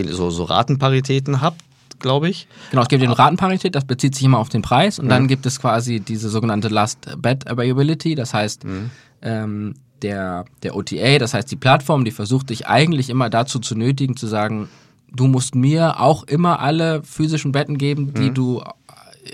[0.10, 1.62] so, so Ratenparitäten habt
[2.00, 2.48] glaube ich.
[2.70, 5.10] Genau, es gibt den Ratenparität, das bezieht sich immer auf den Preis und mhm.
[5.10, 8.92] dann gibt es quasi diese sogenannte Last Bet Availability, das heißt, mhm.
[9.24, 13.76] ähm, der, der OTA, das heißt die Plattform, die versucht dich eigentlich immer dazu zu
[13.76, 14.70] nötigen, zu sagen,
[15.12, 18.34] du musst mir auch immer alle physischen Betten geben, die mhm.
[18.36, 18.64] du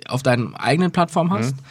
[0.07, 1.55] auf deiner eigenen Plattform hast.
[1.55, 1.61] Mhm.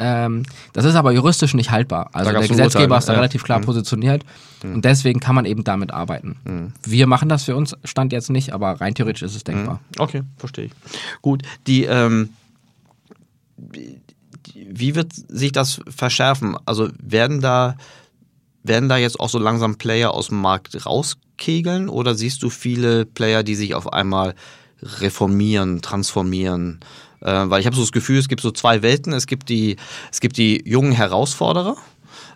[0.00, 2.10] Ähm, das ist aber juristisch nicht haltbar.
[2.12, 3.18] Also der Gesetzgeber ist da ja.
[3.18, 3.64] relativ klar mhm.
[3.64, 4.24] positioniert
[4.62, 4.76] mhm.
[4.76, 6.36] und deswegen kann man eben damit arbeiten.
[6.44, 6.72] Mhm.
[6.84, 9.80] Wir machen das für uns, stand jetzt nicht, aber rein theoretisch ist es denkbar.
[9.96, 10.00] Mhm.
[10.00, 10.72] Okay, verstehe ich.
[11.20, 12.30] Gut, die ähm,
[14.54, 16.56] wie wird sich das verschärfen?
[16.64, 17.76] Also werden da
[18.62, 23.04] werden da jetzt auch so langsam Player aus dem Markt rauskegeln oder siehst du viele
[23.04, 24.34] Player, die sich auf einmal
[24.82, 26.80] reformieren, transformieren?
[27.20, 29.12] Äh, weil ich habe so das Gefühl, es gibt so zwei Welten.
[29.12, 29.76] Es gibt die,
[30.10, 31.76] es gibt die jungen Herausforderer,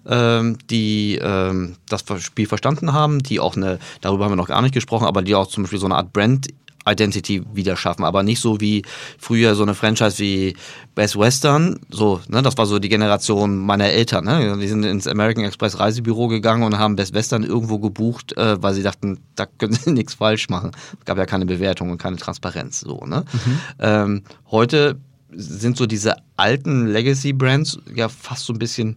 [0.06, 4.62] ähm, die ähm, das Spiel verstanden haben, die auch eine, darüber haben wir noch gar
[4.62, 6.48] nicht gesprochen, aber die auch zum Beispiel so eine Art Brand
[6.86, 8.82] Identity wieder schaffen, aber nicht so wie
[9.18, 10.56] früher so eine Franchise wie
[10.94, 15.06] Best Western, so, ne, das war so die Generation meiner Eltern, ne, die sind ins
[15.06, 19.46] American Express Reisebüro gegangen und haben Best Western irgendwo gebucht, äh, weil sie dachten, da
[19.46, 20.72] können sie nichts falsch machen.
[20.98, 23.24] Es gab ja keine Bewertung und keine Transparenz, so, ne.
[23.32, 23.60] Mhm.
[23.78, 24.98] Ähm, heute
[25.34, 28.96] sind so diese alten Legacy Brands ja fast so ein bisschen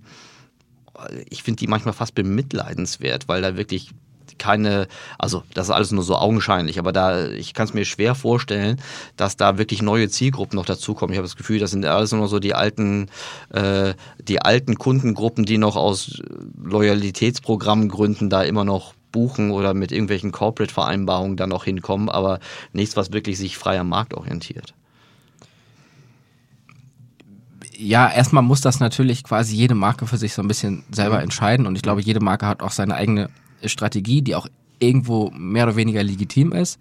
[1.30, 3.92] ich finde die manchmal fast bemitleidenswert, weil da wirklich
[4.38, 8.16] keine, also das ist alles nur so augenscheinlich, aber da, ich kann es mir schwer
[8.16, 8.82] vorstellen,
[9.18, 11.14] dass da wirklich neue Zielgruppen noch dazukommen.
[11.14, 13.08] Ich habe das Gefühl, das sind alles nur so die alten,
[13.50, 16.22] äh, die alten Kundengruppen, die noch aus
[16.64, 22.40] Loyalitätsprogrammgründen da immer noch buchen oder mit irgendwelchen Corporate-Vereinbarungen dann noch hinkommen, aber
[22.74, 24.74] nichts, was wirklich sich frei am Markt orientiert
[27.78, 31.24] ja, erstmal muss das natürlich quasi jede Marke für sich so ein bisschen selber mhm.
[31.24, 33.30] entscheiden und ich glaube, jede Marke hat auch seine eigene
[33.70, 34.48] Strategie, die auch
[34.80, 36.80] irgendwo mehr oder weniger legitim ist.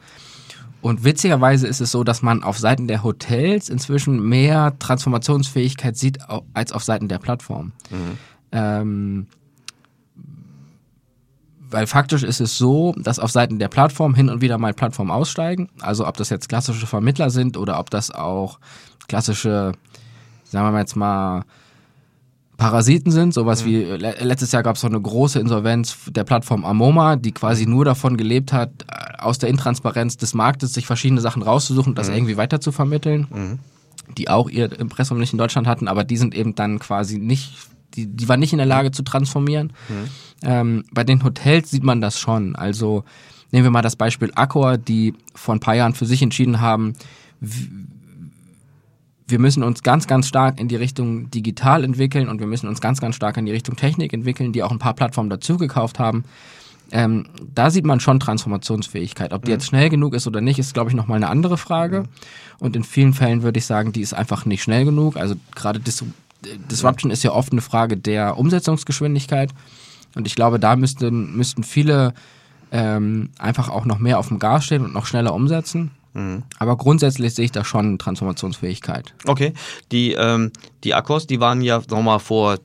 [0.81, 6.19] Und witzigerweise ist es so, dass man auf Seiten der Hotels inzwischen mehr Transformationsfähigkeit sieht
[6.53, 7.73] als auf Seiten der Plattform.
[7.91, 8.19] Mhm.
[8.53, 9.27] Ähm,
[11.71, 15.11] weil faktisch ist es so, dass auf Seiten der Plattform hin und wieder mal Plattformen
[15.11, 15.71] aussteigen.
[15.81, 18.61] Also ob das jetzt klassische Vermittler sind oder ob das auch
[19.09, 19.73] klassische,
[20.45, 21.45] sagen wir mal jetzt mal,
[22.57, 23.69] Parasiten sind, sowas mhm.
[23.69, 27.85] wie letztes Jahr gab es so eine große Insolvenz der Plattform Amoma, die quasi nur
[27.85, 32.09] davon gelebt hat, äh, aus der Intransparenz des Marktes sich verschiedene Sachen rauszusuchen und das
[32.09, 32.17] mhm.
[32.17, 33.59] irgendwie weiter zu vermitteln, mhm.
[34.17, 37.55] die auch ihr Impressum nicht in Deutschland hatten, aber die sind eben dann quasi nicht,
[37.95, 39.73] die, die waren nicht in der Lage zu transformieren.
[39.89, 40.09] Mhm.
[40.43, 42.55] Ähm, bei den Hotels sieht man das schon.
[42.55, 43.05] Also
[43.51, 46.95] nehmen wir mal das Beispiel Accor, die vor ein paar Jahren für sich entschieden haben,
[49.27, 52.81] wir müssen uns ganz, ganz stark in die Richtung digital entwickeln und wir müssen uns
[52.81, 56.25] ganz, ganz stark in die Richtung Technik entwickeln, die auch ein paar Plattformen dazugekauft haben.
[56.93, 59.33] Ähm, da sieht man schon Transformationsfähigkeit.
[59.33, 59.55] Ob die mhm.
[59.55, 62.01] jetzt schnell genug ist oder nicht, ist, glaube ich, nochmal eine andere Frage.
[62.01, 62.07] Mhm.
[62.59, 65.17] Und in vielen Fällen würde ich sagen, die ist einfach nicht schnell genug.
[65.17, 66.05] Also gerade Dis
[66.71, 69.51] Disruption ist ja oft eine Frage der Umsetzungsgeschwindigkeit.
[70.15, 72.13] Und ich glaube, da müssten, müssten viele
[72.71, 75.91] ähm, einfach auch noch mehr auf dem Gas stehen und noch schneller umsetzen.
[76.15, 76.45] Mhm.
[76.59, 79.15] Aber grundsätzlich sehe ich da schon Transformationsfähigkeit.
[79.27, 79.53] Okay.
[79.93, 80.53] Die, ähm,
[80.85, 82.59] die Akkos, die waren ja nochmal vor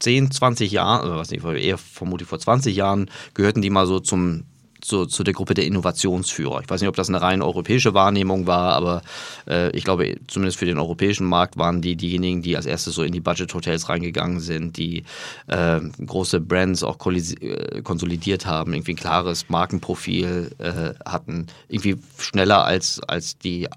[0.00, 4.00] 10, 20 Jahren, oder was nicht, eher vermutlich vor 20 Jahren, gehörten die mal so
[4.00, 4.44] zum
[4.86, 6.60] zu, zu der Gruppe der Innovationsführer.
[6.62, 9.02] Ich weiß nicht, ob das eine rein europäische Wahrnehmung war, aber
[9.48, 13.02] äh, ich glaube, zumindest für den europäischen Markt waren die diejenigen, die als erstes so
[13.02, 15.04] in die Budget-Hotels reingegangen sind, die
[15.48, 22.64] äh, große Brands auch äh, konsolidiert haben, irgendwie ein klares Markenprofil äh, hatten, irgendwie schneller
[22.64, 23.68] als, als die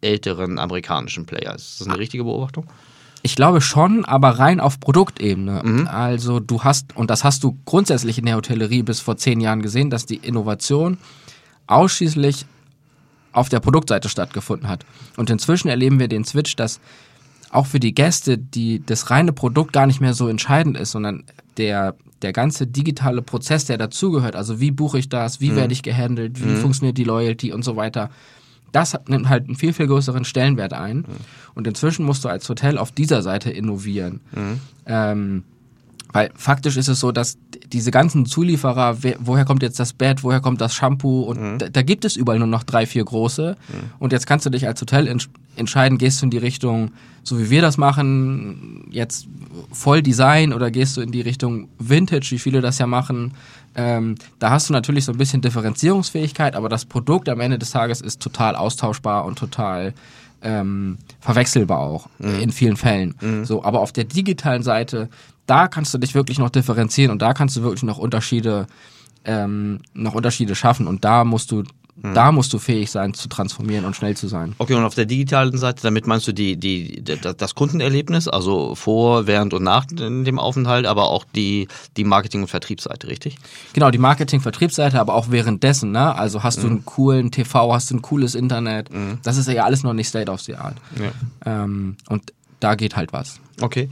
[0.00, 1.54] älteren amerikanischen Player.
[1.54, 2.66] Ist das eine richtige Beobachtung?
[3.26, 5.60] Ich glaube schon, aber rein auf Produktebene.
[5.64, 5.88] Mhm.
[5.88, 9.62] Also du hast, und das hast du grundsätzlich in der Hotellerie bis vor zehn Jahren
[9.62, 10.96] gesehen, dass die Innovation
[11.66, 12.46] ausschließlich
[13.32, 14.86] auf der Produktseite stattgefunden hat.
[15.16, 16.78] Und inzwischen erleben wir den Switch, dass
[17.50, 21.24] auch für die Gäste, die das reine Produkt gar nicht mehr so entscheidend ist, sondern
[21.56, 25.56] der, der ganze digitale Prozess, der dazugehört, also wie buche ich das, wie mhm.
[25.56, 26.58] werde ich gehandelt, wie mhm.
[26.58, 28.08] funktioniert die Loyalty und so weiter,
[28.76, 30.98] das nimmt halt einen viel, viel größeren Stellenwert ein.
[30.98, 31.04] Mhm.
[31.54, 34.20] Und inzwischen musst du als Hotel auf dieser Seite innovieren.
[34.34, 34.60] Mhm.
[34.84, 35.42] Ähm,
[36.12, 37.38] weil faktisch ist es so, dass
[37.72, 41.58] diese ganzen Zulieferer, wer, woher kommt jetzt das Bett, woher kommt das Shampoo und mhm.
[41.58, 43.56] da, da, gibt es überall nur noch drei, vier große.
[43.68, 43.74] Mhm.
[43.98, 46.90] Und jetzt kannst du dich als Hotel ents entscheiden, gehst du in die Richtung,
[47.22, 49.26] so wie wir das machen, jetzt
[49.72, 53.32] voll Design oder gehst du in die Richtung Vintage, wie viele das ja machen.
[53.76, 57.70] Ähm, da hast du natürlich so ein bisschen Differenzierungsfähigkeit, aber das Produkt am Ende des
[57.70, 59.92] Tages ist total austauschbar und total
[60.42, 62.40] ähm, verwechselbar auch mhm.
[62.40, 63.14] in vielen Fällen.
[63.20, 63.44] Mhm.
[63.44, 65.08] So, aber auf der digitalen Seite
[65.46, 68.66] da kannst du dich wirklich noch differenzieren und da kannst du wirklich noch Unterschiede,
[69.24, 71.62] ähm, noch Unterschiede schaffen und da musst du
[72.02, 72.14] hm.
[72.14, 74.54] Da musst du fähig sein, zu transformieren und schnell zu sein.
[74.58, 79.26] Okay, und auf der digitalen Seite, damit meinst du die, die, das Kundenerlebnis, also vor,
[79.26, 83.36] während und nach dem Aufenthalt, aber auch die, die Marketing- und Vertriebsseite, richtig?
[83.72, 85.92] Genau, die Marketing-Vertriebsseite, aber auch währenddessen.
[85.92, 86.14] Ne?
[86.14, 86.62] Also hast mhm.
[86.62, 88.92] du einen coolen TV, hast du ein cooles Internet.
[88.92, 89.18] Mhm.
[89.22, 90.76] Das ist ja alles noch nicht State of the Art.
[91.00, 91.62] Ja.
[91.64, 93.40] Ähm, und da geht halt was.
[93.62, 93.88] Okay.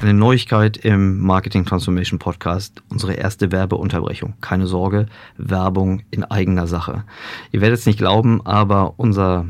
[0.00, 4.34] Eine Neuigkeit im Marketing Transformation Podcast, unsere erste Werbeunterbrechung.
[4.40, 5.06] Keine Sorge,
[5.38, 7.02] Werbung in eigener Sache.
[7.50, 9.46] Ihr werdet es nicht glauben, aber unser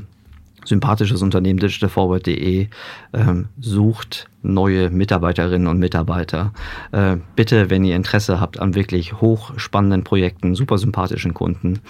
[0.69, 2.69] sympathisches Unternehmen digitalforward.de
[3.13, 6.53] ähm, sucht neue Mitarbeiterinnen und Mitarbeiter.
[6.93, 11.81] Äh, bitte, wenn ihr Interesse habt an wirklich hochspannenden Projekten, super sympathischen Kunden,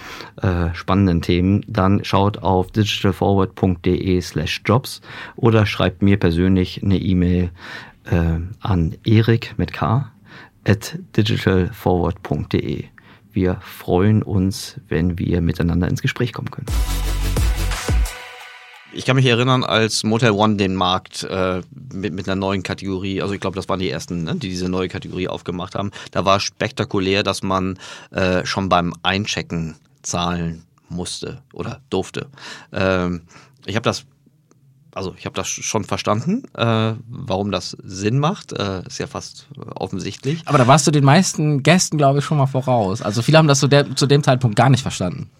[0.40, 5.00] äh, spannenden Themen, dann schaut auf digitalforward.de slash jobs
[5.36, 7.50] oder schreibt mir persönlich eine E-Mail
[8.10, 10.10] äh, an erik mit K
[10.66, 12.84] at digitalforward.de.
[13.30, 16.66] Wir freuen uns, wenn wir miteinander ins Gespräch kommen können.
[18.92, 21.60] Ich kann mich erinnern, als Motel One den Markt äh,
[21.92, 24.68] mit, mit einer neuen Kategorie, also ich glaube, das waren die ersten, ne, die diese
[24.68, 27.78] neue Kategorie aufgemacht haben, da war spektakulär, dass man
[28.10, 32.28] äh, schon beim Einchecken zahlen musste oder durfte.
[32.72, 33.22] Ähm,
[33.66, 34.06] ich habe das
[34.94, 38.52] also ich habe das schon verstanden, äh, warum das Sinn macht.
[38.52, 39.46] Äh, ist ja fast
[39.76, 40.42] offensichtlich.
[40.46, 43.00] Aber da warst du den meisten Gästen, glaube ich, schon mal voraus.
[43.00, 45.30] Also viele haben das zu, der, zu dem Zeitpunkt gar nicht verstanden.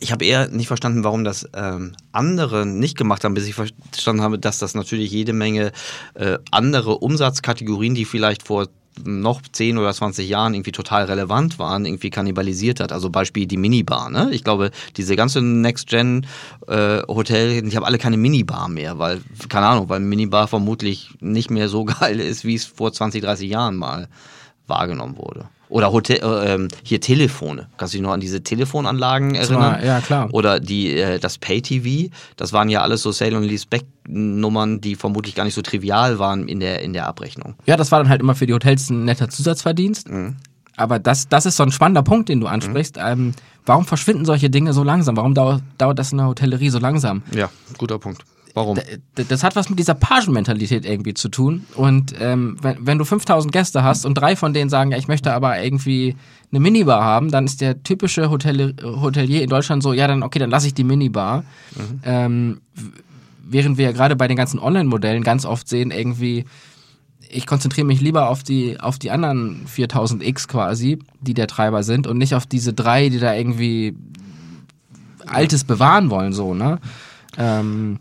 [0.00, 4.22] Ich habe eher nicht verstanden, warum das ähm, andere nicht gemacht haben, bis ich verstanden
[4.22, 5.72] habe, dass das natürlich jede Menge
[6.14, 8.68] äh, andere Umsatzkategorien, die vielleicht vor
[9.02, 12.92] noch 10 oder 20 Jahren irgendwie total relevant waren, irgendwie kannibalisiert hat.
[12.92, 14.10] Also Beispiel die Minibar.
[14.10, 14.30] Ne?
[14.32, 19.88] Ich glaube, diese ganze Next-Gen-Hotel, äh, die haben alle keine Minibar mehr, weil, keine Ahnung,
[19.88, 24.08] weil Minibar vermutlich nicht mehr so geil ist, wie es vor 20, 30 Jahren mal
[24.66, 25.48] wahrgenommen wurde.
[25.68, 27.68] Oder Hotel, äh, ähm, hier Telefone.
[27.76, 29.80] Kannst du dich noch an diese Telefonanlagen erinnern?
[29.84, 30.28] ja, klar.
[30.32, 32.10] Oder die, äh, das Pay-TV.
[32.36, 36.48] Das waren ja alles so Sale- und Lease-Back-Nummern, die vermutlich gar nicht so trivial waren
[36.48, 37.54] in der, in der Abrechnung.
[37.66, 40.08] Ja, das war dann halt immer für die Hotels ein netter Zusatzverdienst.
[40.08, 40.36] Mhm.
[40.76, 42.96] Aber das, das ist so ein spannender Punkt, den du ansprichst.
[42.96, 43.02] Mhm.
[43.04, 43.32] Ähm,
[43.64, 45.16] warum verschwinden solche Dinge so langsam?
[45.16, 47.22] Warum dauert, dauert das in der Hotellerie so langsam?
[47.32, 48.24] Ja, guter Punkt.
[48.54, 48.78] Warum?
[49.16, 51.66] Das hat was mit dieser Pagenmentalität irgendwie zu tun.
[51.74, 55.08] Und ähm, wenn, wenn du 5000 Gäste hast und drei von denen sagen, ja, ich
[55.08, 56.14] möchte aber irgendwie
[56.52, 60.38] eine Minibar haben, dann ist der typische Hotel, Hotelier in Deutschland so, ja, dann okay,
[60.38, 61.42] dann lasse ich die Minibar.
[61.74, 62.00] Mhm.
[62.04, 62.60] Ähm,
[63.42, 66.44] während wir ja gerade bei den ganzen Online-Modellen ganz oft sehen, irgendwie,
[67.28, 72.06] ich konzentriere mich lieber auf die, auf die anderen 4000X quasi, die der Treiber sind
[72.06, 73.96] und nicht auf diese drei, die da irgendwie
[75.26, 76.78] Altes bewahren wollen, so, ne?
[77.38, 78.00] Ähm,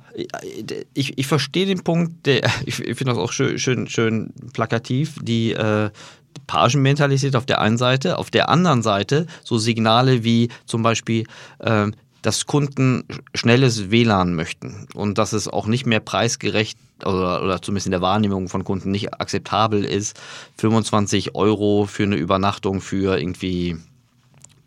[0.94, 5.16] ich, ich verstehe den Punkt, der, ich, ich finde das auch schön, schön, schön plakativ,
[5.22, 5.90] die äh,
[6.48, 11.26] Pagenmentalität auf der einen Seite, auf der anderen Seite so Signale wie zum Beispiel,
[11.60, 11.88] äh,
[12.22, 13.04] dass Kunden
[13.36, 18.02] schnelles WLAN möchten und dass es auch nicht mehr preisgerecht oder, oder zumindest in der
[18.02, 20.20] Wahrnehmung von Kunden nicht akzeptabel ist,
[20.58, 23.78] 25 Euro für eine Übernachtung für irgendwie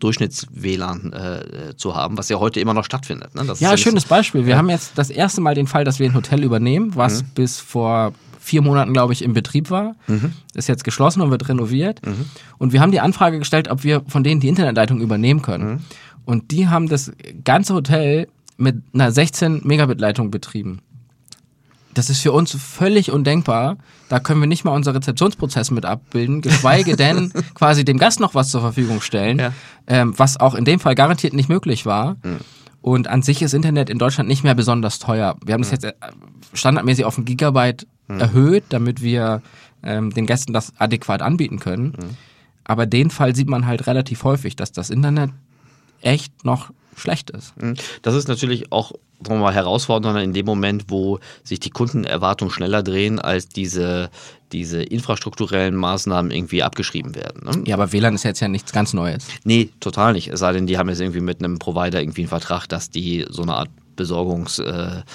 [0.00, 3.34] Durchschnitts-WLAN äh, zu haben, was ja heute immer noch stattfindet.
[3.34, 3.44] Ne?
[3.44, 4.44] ja, ja schönes Beispiel.
[4.44, 4.56] Wir ja.
[4.58, 7.26] haben jetzt das erste Mal den Fall, dass wir ein Hotel übernehmen, was mhm.
[7.34, 9.96] bis vor vier Monaten, glaube ich, im Betrieb war.
[10.06, 10.32] Mhm.
[10.54, 12.04] Ist jetzt geschlossen und wird renoviert.
[12.06, 12.26] Mhm.
[12.58, 15.68] Und wir haben die Anfrage gestellt, ob wir von denen die Internetleitung übernehmen können.
[15.68, 15.78] Mhm.
[16.24, 17.12] Und die haben das
[17.44, 20.80] ganze Hotel mit einer 16 Megabit Leitung betrieben.
[21.96, 23.78] Das ist für uns völlig undenkbar.
[24.10, 28.34] Da können wir nicht mal unser Rezeptionsprozess mit abbilden, geschweige denn quasi dem Gast noch
[28.34, 29.52] was zur Verfügung stellen, ja.
[29.86, 32.16] ähm, was auch in dem Fall garantiert nicht möglich war.
[32.22, 32.40] Mhm.
[32.82, 35.36] Und an sich ist Internet in Deutschland nicht mehr besonders teuer.
[35.42, 35.74] Wir haben das mhm.
[35.76, 35.92] jetzt äh,
[36.52, 38.20] standardmäßig auf ein Gigabyte mhm.
[38.20, 39.40] erhöht, damit wir
[39.82, 41.94] ähm, den Gästen das adäquat anbieten können.
[41.98, 42.16] Mhm.
[42.64, 45.30] Aber den Fall sieht man halt relativ häufig, dass das Internet
[46.02, 47.56] echt noch schlecht ist.
[47.56, 47.74] Mhm.
[48.02, 48.92] Das ist natürlich auch
[49.24, 54.10] sagen wir mal, herausfordernder in dem Moment, wo sich die Kundenerwartungen schneller drehen, als diese,
[54.52, 57.44] diese infrastrukturellen Maßnahmen irgendwie abgeschrieben werden.
[57.44, 57.64] Ne?
[57.66, 59.26] Ja, aber WLAN ist jetzt ja nichts ganz Neues.
[59.44, 60.28] Nee, total nicht.
[60.28, 63.24] Es sei denn, die haben jetzt irgendwie mit einem Provider irgendwie einen Vertrag, dass die
[63.30, 65.06] so eine Art Besorgungsvertrag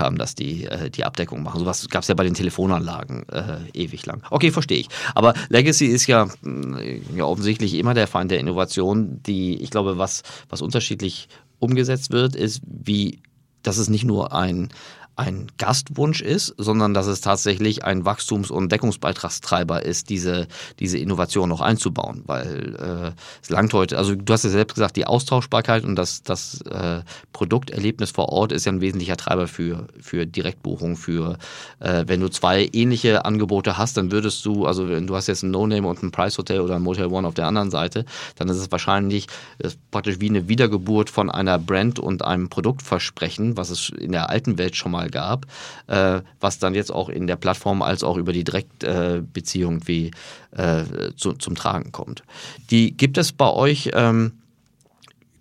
[0.00, 1.60] äh, haben, dass die äh, die Abdeckung machen.
[1.60, 4.22] Sowas gab es ja bei den Telefonanlagen äh, ewig lang.
[4.30, 4.88] Okay, verstehe ich.
[5.14, 9.98] Aber Legacy ist ja, äh, ja offensichtlich immer der Feind der Innovation, die, ich glaube,
[9.98, 13.20] was, was unterschiedlich umgesetzt wird, ist, wie,
[13.62, 14.70] dass es nicht nur ein,
[15.16, 21.48] ein Gastwunsch ist, sondern dass es tatsächlich ein Wachstums- und Deckungsbeitragstreiber ist, diese, diese Innovation
[21.48, 22.22] noch einzubauen.
[22.26, 26.22] Weil äh, es langt heute, also du hast ja selbst gesagt, die Austauschbarkeit und das,
[26.22, 31.36] das äh, Produkterlebnis vor Ort ist ja ein wesentlicher Treiber für, für Direktbuchung, für
[31.80, 35.42] äh, wenn du zwei ähnliche Angebote hast, dann würdest du, also wenn du hast jetzt
[35.42, 38.48] ein No-Name und ein Price Hotel oder ein Motel One auf der anderen Seite, dann
[38.48, 39.26] ist es wahrscheinlich
[39.58, 44.30] ist praktisch wie eine Wiedergeburt von einer Brand und einem Produktversprechen, was es in der
[44.30, 45.46] alten Welt schon mal gab,
[45.86, 50.10] äh, was dann jetzt auch in der Plattform als auch über die Direktbeziehung wie
[50.52, 50.84] äh,
[51.16, 52.22] zu, zum Tragen kommt.
[52.70, 53.90] Die gibt es bei euch.
[53.94, 54.32] Ähm,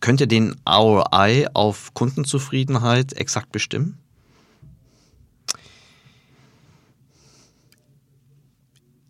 [0.02, 3.98] könnt ihr den ROI auf Kundenzufriedenheit exakt bestimmen?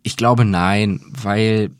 [0.02, 1.70] Ich glaube nein, weil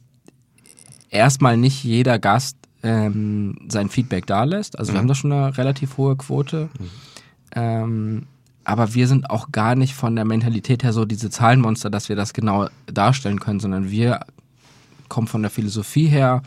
[1.09, 4.79] erstmal nicht jeder Gast ähm, sein Feedback da lässt.
[4.79, 4.95] Also mhm.
[4.95, 6.69] wir haben da schon eine relativ hohe Quote.
[6.79, 6.91] Mhm.
[7.55, 8.27] Ähm,
[8.71, 12.15] aber wir sind auch gar nicht von der Mentalität her so diese Zahlenmonster, dass wir
[12.15, 14.21] das genau darstellen können, sondern wir
[15.09, 16.43] kommen von der Philosophie her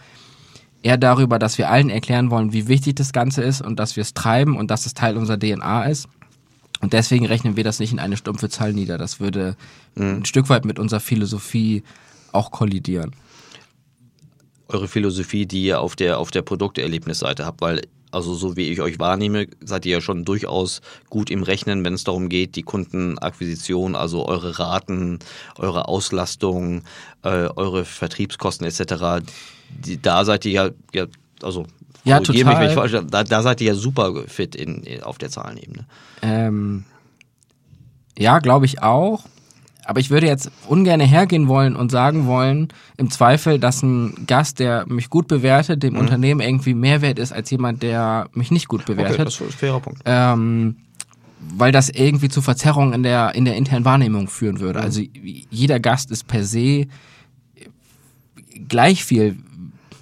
[0.83, 4.01] eher darüber, dass wir allen erklären wollen, wie wichtig das Ganze ist und dass wir
[4.01, 6.07] es treiben und dass es Teil unserer DNA ist.
[6.79, 8.97] Und deswegen rechnen wir das nicht in eine stumpfe Zahl nieder.
[8.97, 9.57] Das würde
[9.95, 10.19] mhm.
[10.19, 11.83] ein Stück weit mit unserer Philosophie
[12.31, 13.12] auch kollidieren.
[14.69, 17.81] Eure Philosophie, die ihr auf der, auf der Produkterlebnisseite habt, weil
[18.13, 21.93] also so wie ich euch wahrnehme, seid ihr ja schon durchaus gut im Rechnen, wenn
[21.93, 25.19] es darum geht, die Kundenakquisition, also eure Raten,
[25.58, 26.84] eure Auslastung,
[27.23, 29.26] äh, eure Vertriebskosten etc.
[29.69, 31.06] Die, da seid ihr ja, ja
[31.41, 31.65] also
[32.04, 32.65] ja, total.
[32.65, 35.86] Mich, falsch, da, da, seid ihr ja super fit in, auf der Zahlenebene.
[36.21, 36.84] Ähm,
[38.17, 39.23] ja, glaube ich auch.
[39.86, 44.60] Aber ich würde jetzt ungern hergehen wollen und sagen wollen, im Zweifel, dass ein Gast,
[44.60, 46.00] der mich gut bewertet, dem mhm.
[46.00, 49.15] Unternehmen irgendwie mehr wert ist als jemand, der mich nicht gut bewertet.
[49.15, 50.02] Okay, das ist ein fairer Punkt.
[50.06, 50.78] Ähm,
[51.56, 54.80] weil das irgendwie zu Verzerrungen in der, in der internen Wahrnehmung führen würde.
[54.80, 54.86] Mhm.
[54.86, 55.02] Also
[55.50, 56.88] jeder Gast ist per se
[58.67, 59.38] gleich viel,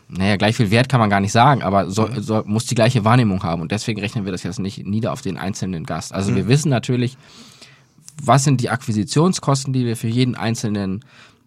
[0.07, 2.21] naja, gleich viel Wert kann man gar nicht sagen, aber so, mhm.
[2.21, 3.61] so, muss die gleiche Wahrnehmung haben.
[3.61, 6.13] Und deswegen rechnen wir das jetzt nicht nieder auf den einzelnen Gast.
[6.13, 6.35] Also mhm.
[6.35, 7.17] wir wissen natürlich,
[8.25, 11.03] was sind die Akquisitionskosten, die wir für jeden einzelnen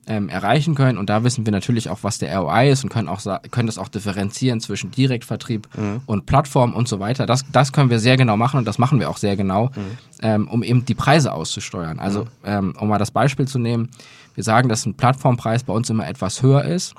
[0.06, 0.98] ähm, erreichen können.
[0.98, 3.78] Und da wissen wir natürlich auch, was der ROI ist und können, auch, können das
[3.78, 6.02] auch differenzieren zwischen Direktvertrieb mhm.
[6.06, 7.26] und Plattform und so weiter.
[7.26, 9.98] Das, das können wir sehr genau machen und das machen wir auch sehr genau, mhm.
[10.22, 11.98] ähm, um eben die Preise auszusteuern.
[11.98, 12.28] Also, mhm.
[12.44, 13.90] ähm, um mal das Beispiel zu nehmen,
[14.34, 16.94] wir sagen, dass ein Plattformpreis bei uns immer etwas höher ist,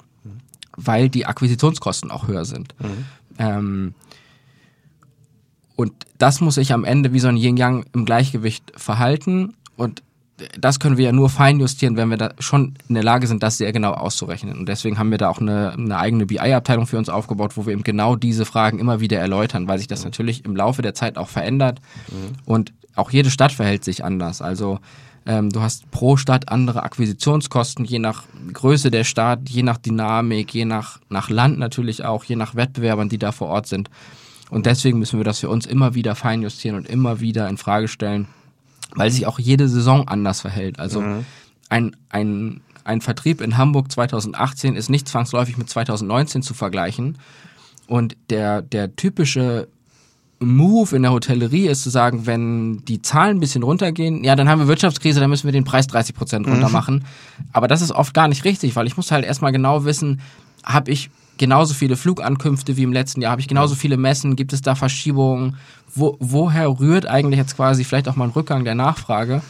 [0.75, 2.73] weil die Akquisitionskosten auch höher sind.
[2.79, 3.05] Mhm.
[3.37, 3.93] Ähm,
[5.75, 9.53] und das muss sich am Ende wie so ein Yin-Yang im Gleichgewicht verhalten.
[9.75, 10.01] Und
[10.59, 13.41] das können wir ja nur fein justieren, wenn wir da schon in der Lage sind,
[13.41, 14.57] das sehr genau auszurechnen.
[14.57, 17.73] Und deswegen haben wir da auch eine, eine eigene BI-Abteilung für uns aufgebaut, wo wir
[17.73, 21.17] eben genau diese Fragen immer wieder erläutern, weil sich das natürlich im Laufe der Zeit
[21.17, 21.79] auch verändert.
[22.09, 22.35] Mhm.
[22.45, 24.41] Und auch jede Stadt verhält sich anders.
[24.41, 24.79] Also
[25.25, 30.53] ähm, du hast pro Stadt andere Akquisitionskosten, je nach Größe der Stadt, je nach Dynamik,
[30.53, 33.89] je nach, nach Land natürlich auch, je nach Wettbewerbern, die da vor Ort sind.
[34.49, 37.87] Und deswegen müssen wir das für uns immer wieder feinjustieren und immer wieder in Frage
[37.87, 38.27] stellen
[38.95, 40.79] weil sich auch jede Saison anders verhält.
[40.79, 41.25] Also mhm.
[41.69, 47.17] ein, ein, ein Vertrieb in Hamburg 2018 ist nicht zwangsläufig mit 2019 zu vergleichen.
[47.87, 49.67] Und der, der typische
[50.39, 54.49] Move in der Hotellerie ist zu sagen, wenn die Zahlen ein bisschen runtergehen, ja, dann
[54.49, 56.95] haben wir Wirtschaftskrise, dann müssen wir den Preis 30 Prozent runter machen.
[56.95, 57.45] Mhm.
[57.53, 60.21] Aber das ist oft gar nicht richtig, weil ich muss halt erstmal genau wissen,
[60.63, 63.31] habe ich genauso viele Flugankünfte wie im letzten Jahr?
[63.31, 64.35] Habe ich genauso viele Messen?
[64.35, 65.57] Gibt es da Verschiebungen?
[65.93, 69.41] Wo, woher rührt eigentlich jetzt quasi vielleicht auch mal ein Rückgang der Nachfrage,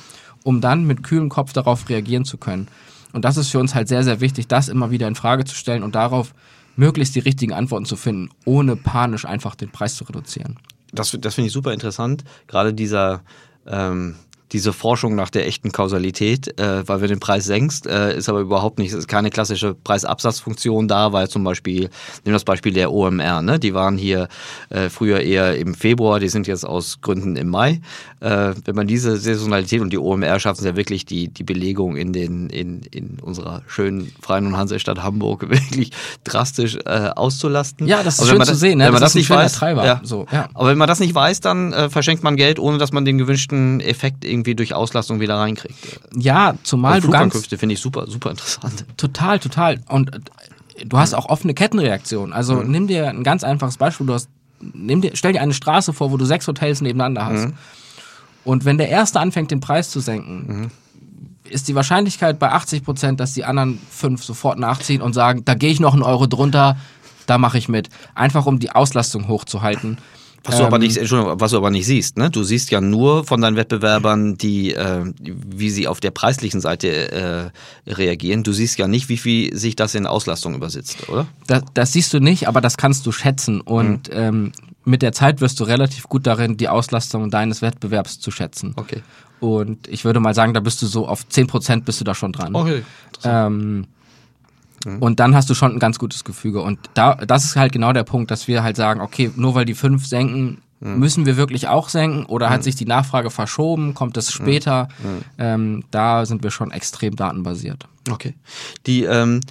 [0.43, 2.67] um dann mit kühlem Kopf darauf reagieren zu können?
[3.13, 5.55] Und das ist für uns halt sehr, sehr wichtig, das immer wieder in Frage zu
[5.55, 6.33] stellen und darauf
[6.75, 10.57] möglichst die richtigen Antworten zu finden, ohne panisch einfach den Preis zu reduzieren.
[10.91, 12.23] Das, das finde ich super interessant.
[12.47, 13.21] Gerade dieser,
[13.65, 14.15] ähm,
[14.51, 18.39] diese Forschung nach der echten Kausalität, äh, weil wir den Preis senkst, äh, ist aber
[18.39, 21.89] überhaupt nicht, es ist keine klassische Preisabsatzfunktion da, weil zum Beispiel,
[22.23, 23.59] nehmen das Beispiel der OMR, ne?
[23.59, 24.27] die waren hier
[24.69, 27.81] äh, früher eher im Februar, die sind jetzt aus Gründen im Mai.
[28.19, 31.95] Äh, wenn man diese Saisonalität und die OMR schaffen es ja wirklich die, die Belegung
[31.95, 35.91] in, den, in, in unserer schönen Freien und Hansestadt Hamburg wirklich
[36.23, 37.87] drastisch äh, auszulasten.
[37.87, 38.85] Ja, das ist schön zu sehen, ne?
[38.85, 39.59] wenn man das, das nicht weiß.
[39.59, 40.01] Ja.
[40.03, 40.49] So, ja.
[40.53, 43.17] Aber wenn man das nicht weiß, dann äh, verschenkt man Geld, ohne dass man den
[43.17, 45.99] gewünschten Effekt irgendwie durch Auslastung wieder reinkriegt.
[46.15, 47.47] Ja, zumal du ganz...
[47.47, 48.85] finde ich super, super interessant.
[48.97, 49.81] Total, total.
[49.87, 52.33] Und äh, du hast auch offene Kettenreaktionen.
[52.33, 52.71] Also mhm.
[52.71, 54.07] nimm dir ein ganz einfaches Beispiel.
[54.07, 54.29] Du hast,
[54.59, 57.45] nimm dir, stell dir eine Straße vor, wo du sechs Hotels nebeneinander hast.
[57.47, 57.53] Mhm.
[58.43, 60.71] Und wenn der erste anfängt, den Preis zu senken, mhm.
[61.49, 65.55] ist die Wahrscheinlichkeit bei 80 Prozent, dass die anderen fünf sofort nachziehen und sagen, da
[65.55, 66.77] gehe ich noch einen Euro drunter,
[67.25, 67.89] da mache ich mit.
[68.13, 69.97] Einfach um die Auslastung hochzuhalten.
[70.45, 72.29] Was, ähm, du aber nicht, ähm, Entschuldigung, was du aber nicht siehst, ne?
[72.29, 77.51] Du siehst ja nur von deinen Wettbewerbern, die, äh, wie sie auf der preislichen Seite
[77.87, 78.43] äh, reagieren.
[78.43, 81.27] Du siehst ja nicht, wie viel sich das in Auslastung übersetzt, oder?
[81.47, 83.61] Das, das siehst du nicht, aber das kannst du schätzen.
[83.61, 84.17] Und mhm.
[84.17, 84.51] ähm,
[84.83, 88.73] mit der Zeit wirst du relativ gut darin, die Auslastung deines Wettbewerbs zu schätzen.
[88.75, 89.01] Okay.
[89.39, 92.31] Und ich würde mal sagen, da bist du so auf 10% bist du da schon
[92.31, 92.55] dran.
[92.55, 92.83] Okay.
[93.23, 93.87] Ähm,
[94.85, 94.99] Mhm.
[94.99, 96.61] Und dann hast du schon ein ganz gutes Gefüge.
[96.61, 99.65] Und da, das ist halt genau der Punkt, dass wir halt sagen, okay, nur weil
[99.65, 100.99] die fünf senken, mhm.
[100.99, 102.63] müssen wir wirklich auch senken oder hat mhm.
[102.63, 104.87] sich die Nachfrage verschoben, kommt es später?
[105.37, 107.87] Ähm, da sind wir schon extrem datenbasiert.
[108.09, 108.35] Okay.
[108.85, 109.41] Die, ähm,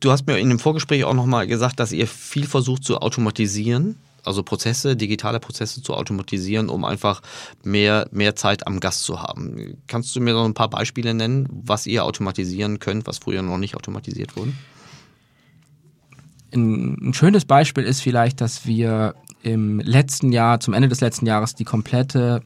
[0.00, 3.96] du hast mir in dem Vorgespräch auch nochmal gesagt, dass ihr viel versucht zu automatisieren
[4.26, 7.22] also Prozesse, digitale Prozesse zu automatisieren, um einfach
[7.62, 9.76] mehr, mehr Zeit am Gast zu haben.
[9.86, 13.58] Kannst du mir noch ein paar Beispiele nennen, was ihr automatisieren könnt, was früher noch
[13.58, 14.52] nicht automatisiert wurde?
[16.54, 21.26] Ein, ein schönes Beispiel ist vielleicht, dass wir im letzten Jahr, zum Ende des letzten
[21.26, 22.42] Jahres, die komplette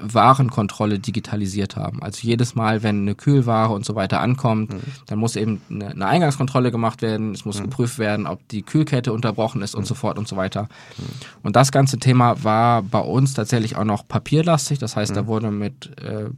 [0.00, 2.02] Warenkontrolle digitalisiert haben.
[2.02, 4.80] Also jedes Mal, wenn eine Kühlware und so weiter ankommt, mhm.
[5.06, 7.64] dann muss eben eine, eine, Eingangskontrolle gemacht werden, es muss mhm.
[7.64, 9.86] geprüft werden, ob die Kühlkette unterbrochen ist und mhm.
[9.86, 10.62] so fort und so weiter.
[10.62, 11.04] Mhm.
[11.42, 15.26] Und das ganze Thema war bei uns tatsächlich auch noch papierlastig, das heißt, da mhm.
[15.26, 16.30] wurde mit äh,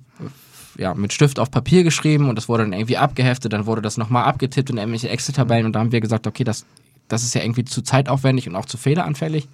[0.79, 3.99] ja, mit Stift auf Papier geschrieben und das wurde dann irgendwie abgeheftet, dann wurde das
[3.99, 6.65] nochmal abgetippt in irgendwelche Excel-Tabellen und da haben wir gesagt, okay, das,
[7.09, 9.49] das ist ja irgendwie zu zeitaufwendig und auch zu fehleranfällig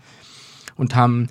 [0.77, 1.29] und haben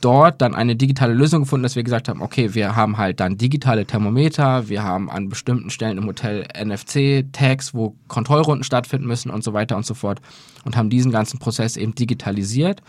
[0.00, 3.36] dort dann eine digitale Lösung gefunden, dass wir gesagt haben, okay, wir haben halt dann
[3.36, 9.44] digitale Thermometer, wir haben an bestimmten Stellen im Hotel NFC-Tags, wo Kontrollrunden stattfinden müssen und
[9.44, 10.20] so weiter und so fort
[10.64, 12.82] und haben diesen ganzen Prozess eben digitalisiert.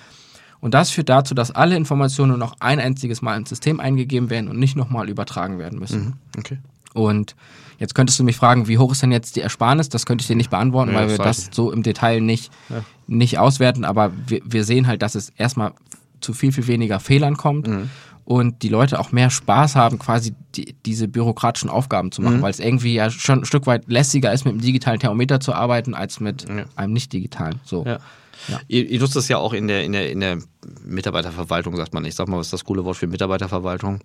[0.60, 4.30] Und das führt dazu, dass alle Informationen nur noch ein einziges Mal ins System eingegeben
[4.30, 6.02] werden und nicht nochmal übertragen werden müssen.
[6.02, 6.58] Mhm, okay.
[6.94, 7.36] Und
[7.80, 9.90] jetzt könntest du mich fragen, wie hoch ist denn jetzt die Ersparnis?
[9.90, 12.84] Das könnte ich dir nicht beantworten, ja, weil wir das so im Detail nicht, ja.
[13.08, 13.86] nicht auswerten.
[13.86, 15.74] Aber wir, wir sehen halt, dass es erstmal
[16.22, 17.68] zu viel, viel weniger Fehlern kommt.
[17.68, 17.90] Mhm.
[18.24, 22.42] Und die Leute auch mehr Spaß haben, quasi die, diese bürokratischen Aufgaben zu machen, mhm.
[22.44, 25.54] weil es irgendwie ja schon ein Stück weit lässiger ist, mit einem digitalen Thermometer zu
[25.54, 26.66] arbeiten, als mit ja.
[26.76, 27.60] einem nicht digitalen.
[27.66, 27.84] So.
[27.86, 28.00] Ja.
[28.48, 28.60] Ja.
[28.68, 30.40] Ihr, ihr, nutzt das ja auch in der, in, der, in der
[30.84, 32.06] Mitarbeiterverwaltung, sagt man.
[32.06, 34.00] Ich sag mal, was ist das coole Wort für Mitarbeiterverwaltung?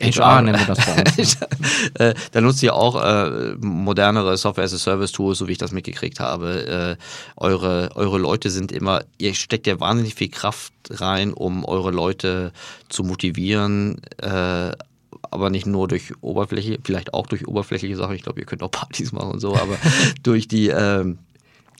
[0.00, 1.38] HR nennen wir das bei uns.
[1.98, 6.96] Äh, da nutzt ihr auch äh, modernere Software-as-a-Service-Tools, so wie ich das mitgekriegt habe.
[6.98, 7.02] Äh,
[7.36, 12.52] eure, eure Leute sind immer, ihr steckt ja wahnsinnig viel Kraft rein, um eure Leute
[12.88, 14.72] zu motivieren, äh,
[15.30, 18.16] aber nicht nur durch Oberfläche, vielleicht auch durch oberflächliche Sachen.
[18.16, 19.76] Ich glaube, ihr könnt auch Partys machen und so, aber
[20.22, 21.18] durch die ähm,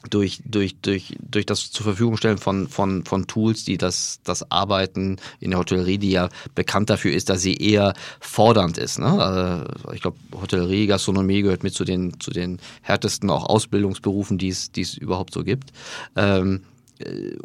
[0.09, 4.49] durch, durch, durch, durch das zur Verfügung stellen von, von, von Tools, die das, das
[4.51, 8.99] Arbeiten in der Hotellerie, die ja bekannt dafür ist, dass sie eher fordernd ist.
[8.99, 9.07] Ne?
[9.07, 14.49] Also ich glaube, Hotellerie, Gastronomie gehört mit zu den, zu den härtesten auch Ausbildungsberufen, die
[14.49, 15.71] es, die es überhaupt so gibt.
[16.15, 16.63] Ähm,
[16.99, 17.35] äh,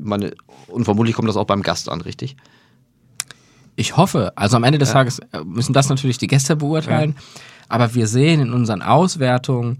[0.00, 0.34] meine,
[0.68, 2.36] und vermutlich kommt das auch beim Gast an, richtig?
[3.76, 4.32] Ich hoffe.
[4.36, 4.94] Also am Ende des ja.
[4.94, 7.14] Tages äh, müssen das natürlich die Gäste beurteilen.
[7.16, 7.40] Ja.
[7.68, 9.78] Aber wir sehen in unseren Auswertungen,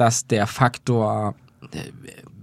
[0.00, 1.34] dass der Faktor
[1.72, 1.90] äh,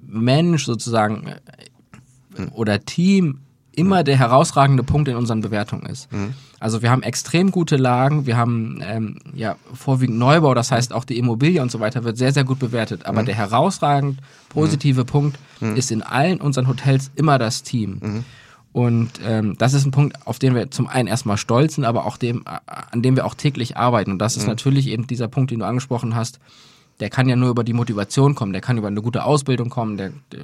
[0.05, 3.39] Mensch sozusagen äh, oder Team
[3.71, 6.11] immer der herausragende Punkt in unseren Bewertungen ist.
[6.11, 6.33] Mhm.
[6.59, 11.05] Also wir haben extrem gute Lagen, wir haben ähm, ja vorwiegend Neubau, das heißt auch
[11.05, 13.05] die Immobilie und so weiter wird sehr, sehr gut bewertet.
[13.05, 13.27] Aber mhm.
[13.27, 15.05] der herausragend positive mhm.
[15.05, 15.75] Punkt mhm.
[15.75, 18.23] ist in allen unseren Hotels immer das Team.
[18.71, 22.05] Und ähm, das ist ein Punkt, auf den wir zum einen erstmal stolz sind, aber
[22.05, 24.11] auch dem, an dem wir auch täglich arbeiten.
[24.11, 26.39] Und das ist natürlich eben dieser Punkt, den du angesprochen hast,
[26.99, 29.97] der kann ja nur über die Motivation kommen, der kann über eine gute Ausbildung kommen,
[29.97, 30.41] der, der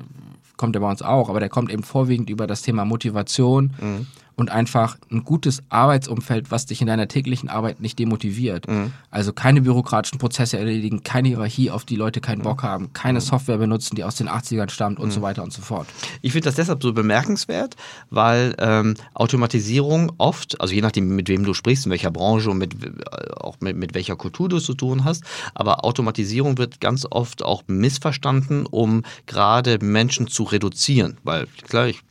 [0.58, 3.74] kommt ja bei uns auch, aber der kommt eben vorwiegend über das Thema Motivation.
[3.80, 8.68] Mhm und einfach ein gutes Arbeitsumfeld, was dich in deiner täglichen Arbeit nicht demotiviert.
[8.68, 8.92] Mhm.
[9.12, 13.24] Also keine bürokratischen Prozesse erledigen, keine Hierarchie, auf die Leute keinen Bock haben, keine mhm.
[13.24, 15.12] Software benutzen, die aus den 80ern stammt und mhm.
[15.12, 15.88] so weiter und so fort.
[16.22, 17.76] Ich finde das deshalb so bemerkenswert,
[18.10, 22.58] weil ähm, Automatisierung oft, also je nachdem, mit wem du sprichst, in welcher Branche und
[22.58, 22.90] mit, äh,
[23.38, 25.24] auch mit, mit welcher Kultur du es zu tun hast,
[25.54, 31.18] aber Automatisierung wird ganz oft auch missverstanden, um gerade Menschen zu reduzieren.
[31.24, 32.02] Weil klar, ich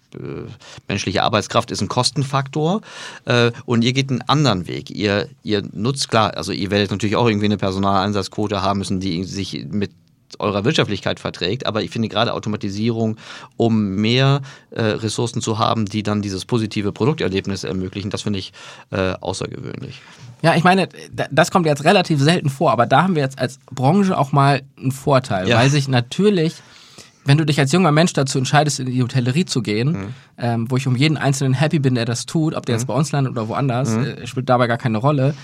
[0.89, 2.81] menschliche Arbeitskraft ist ein Kostenfaktor
[3.25, 4.91] äh, und ihr geht einen anderen Weg.
[4.91, 9.25] Ihr, ihr nutzt, klar, also ihr werdet natürlich auch irgendwie eine Personaleinsatzquote haben müssen, die
[9.25, 9.91] sich mit
[10.39, 13.17] eurer Wirtschaftlichkeit verträgt, aber ich finde gerade Automatisierung,
[13.57, 18.53] um mehr äh, Ressourcen zu haben, die dann dieses positive Produkterlebnis ermöglichen, das finde ich
[18.91, 20.01] äh, außergewöhnlich.
[20.43, 20.89] Ja, ich meine,
[21.31, 24.63] das kommt jetzt relativ selten vor, aber da haben wir jetzt als Branche auch mal
[24.77, 25.57] einen Vorteil, ja.
[25.57, 26.55] weil sich natürlich
[27.25, 30.15] wenn du dich als junger Mensch dazu entscheidest, in die Hotellerie zu gehen, mhm.
[30.39, 32.81] ähm, wo ich um jeden einzelnen happy bin, der das tut, ob der mhm.
[32.81, 34.05] jetzt bei uns landet oder woanders, mhm.
[34.05, 35.35] äh, spielt dabei gar keine Rolle,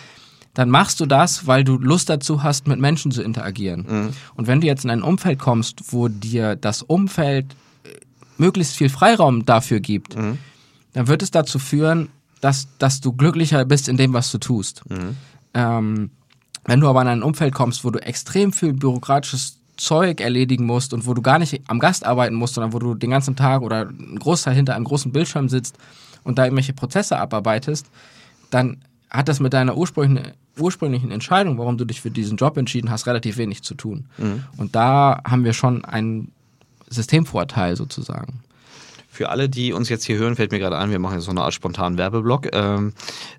[0.55, 3.87] dann machst du das, weil du Lust dazu hast, mit Menschen zu interagieren.
[3.89, 4.09] Mhm.
[4.35, 7.47] Und wenn du jetzt in ein Umfeld kommst, wo dir das Umfeld
[7.85, 7.91] äh,
[8.39, 10.39] möglichst viel Freiraum dafür gibt, mhm.
[10.95, 12.09] dann wird es dazu führen,
[12.41, 14.83] dass, dass du glücklicher bist in dem, was du tust.
[14.91, 15.17] Mhm.
[15.55, 16.11] Ähm,
[16.65, 20.93] wenn du aber in ein Umfeld kommst, wo du extrem viel bürokratisches Zeug erledigen musst
[20.93, 23.63] und wo du gar nicht am Gast arbeiten musst, sondern wo du den ganzen Tag
[23.63, 25.79] oder einen Großteil hinter einem großen Bildschirm sitzt
[26.25, 27.87] und da irgendwelche Prozesse abarbeitest,
[28.51, 32.91] dann hat das mit deiner ursprünglichen, ursprünglichen Entscheidung, warum du dich für diesen Job entschieden
[32.91, 34.07] hast, relativ wenig zu tun.
[34.19, 34.45] Mhm.
[34.57, 36.33] Und da haben wir schon einen
[36.91, 38.41] Systemvorteil sozusagen.
[39.19, 41.33] Für alle, die uns jetzt hier hören, fällt mir gerade ein, wir machen jetzt so
[41.33, 42.55] eine Art spontanen Werbeblock.
[42.55, 42.93] Ähm,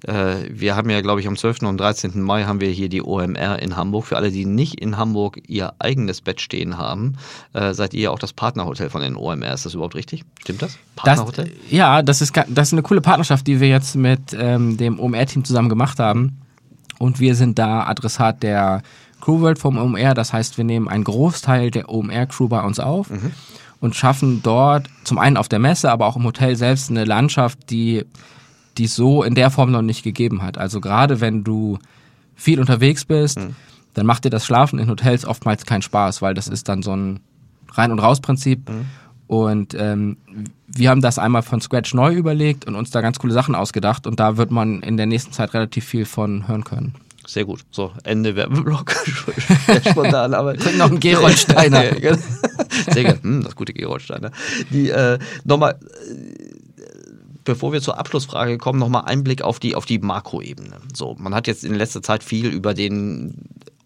[0.06, 1.62] äh, wir haben ja, glaube ich, am 12.
[1.62, 2.22] und 13.
[2.22, 4.08] Mai haben wir hier die OMR in Hamburg.
[4.08, 7.16] Für alle, die nicht in Hamburg ihr eigenes Bett stehen haben,
[7.54, 9.54] äh, seid ihr auch das Partnerhotel von den OMR.
[9.54, 10.26] Ist das überhaupt richtig?
[10.42, 10.78] Stimmt das?
[10.98, 11.46] Partnerhotel?
[11.46, 15.00] Das, ja, das ist, das ist eine coole Partnerschaft, die wir jetzt mit ähm, dem
[15.00, 16.42] OMR-Team zusammen gemacht haben.
[16.98, 18.84] Und wir sind da Adressat der
[19.22, 20.14] Crewworld vom OMR.
[20.14, 23.10] Das heißt, wir nehmen einen Großteil der OMR-Crew bei uns auf.
[23.10, 23.32] Mhm
[23.80, 27.70] und schaffen dort zum einen auf der Messe, aber auch im Hotel selbst eine Landschaft,
[27.70, 28.06] die
[28.80, 30.58] die es so in der Form noch nicht gegeben hat.
[30.58, 31.78] Also gerade wenn du
[32.36, 33.56] viel unterwegs bist, mhm.
[33.94, 36.96] dann macht dir das Schlafen in Hotels oftmals keinen Spaß, weil das ist dann so
[36.96, 37.20] ein
[37.72, 38.70] Rein- und Raus-Prinzip.
[38.70, 38.86] Mhm.
[39.28, 40.18] Und ähm,
[40.66, 44.08] wir haben das einmal von Scratch neu überlegt und uns da ganz coole Sachen ausgedacht
[44.08, 46.96] und da wird man in der nächsten Zeit relativ viel von hören können.
[47.30, 47.60] Sehr gut.
[47.70, 48.92] So, Ende Werbeblock.
[49.88, 50.58] Spontan, aber.
[50.58, 51.84] Trink noch einen Geroldsteiner.
[52.90, 53.22] Sehr gut.
[53.22, 54.32] Hm, das gute Geroldsteiner.
[54.72, 55.80] Die, äh, nochmal,
[57.44, 60.78] bevor wir zur Abschlussfrage kommen, nochmal Einblick auf die, auf die Makroebene.
[60.96, 63.36] So, man hat jetzt in letzter Zeit viel über den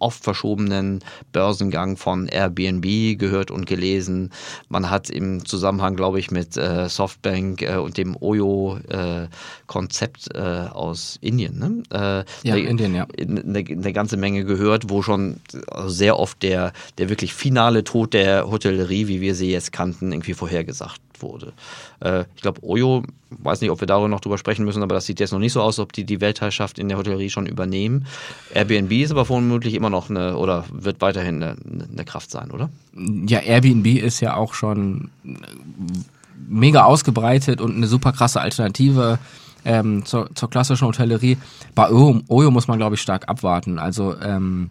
[0.03, 0.99] oft verschobenen
[1.31, 4.31] Börsengang von Airbnb gehört und gelesen.
[4.69, 11.17] Man hat im Zusammenhang, glaube ich, mit äh, Softbank äh, und dem Oyo-Konzept äh, aus
[11.21, 11.83] Indien, ne?
[11.91, 13.07] Äh, ja, eine, Indien, ja.
[13.19, 15.37] Eine, eine, ganze Menge gehört, wo schon
[15.85, 20.33] sehr oft der, der wirklich finale Tod der Hotellerie, wie wir sie jetzt kannten, irgendwie
[20.33, 21.53] vorhergesagt wurde.
[21.99, 25.05] Äh, ich glaube, Oyo, weiß nicht, ob wir darüber noch drüber sprechen müssen, aber das
[25.05, 28.05] sieht jetzt noch nicht so aus, ob die die Weltherrschaft in der Hotellerie schon übernehmen.
[28.53, 31.55] Airbnb ist aber vermutlich immer noch eine oder wird weiterhin eine,
[31.91, 32.69] eine Kraft sein, oder?
[32.95, 35.09] Ja, Airbnb ist ja auch schon
[36.47, 39.17] mega ausgebreitet und eine super krasse Alternative
[39.65, 41.37] ähm, zur, zur klassischen Hotellerie.
[41.75, 43.79] Bei Oyo, Oyo muss man, glaube ich, stark abwarten.
[43.79, 44.69] Also ähm,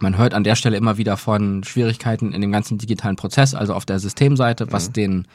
[0.00, 3.74] man hört an der Stelle immer wieder von Schwierigkeiten in dem ganzen digitalen Prozess, also
[3.74, 4.92] auf der Systemseite, was mhm.
[4.92, 5.26] den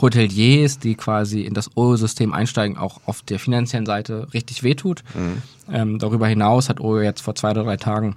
[0.00, 5.02] Hoteliers, die quasi in das Oyo-System einsteigen, auch auf der finanziellen Seite richtig wehtut.
[5.14, 5.42] Mhm.
[5.72, 8.16] Ähm, darüber hinaus hat Oyo jetzt vor zwei oder drei Tagen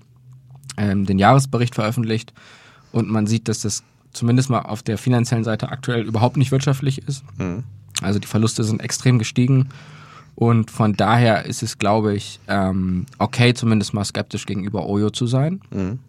[0.78, 2.34] ähm, den Jahresbericht veröffentlicht
[2.92, 7.00] und man sieht, dass das zumindest mal auf der finanziellen Seite aktuell überhaupt nicht wirtschaftlich
[7.08, 7.24] ist.
[7.38, 7.64] Mhm.
[8.02, 9.70] Also die Verluste sind extrem gestiegen
[10.36, 15.28] und von daher ist es, glaube ich, ähm, okay, zumindest mal skeptisch gegenüber Oyo zu
[15.28, 15.62] sein.
[15.72, 16.00] Mhm.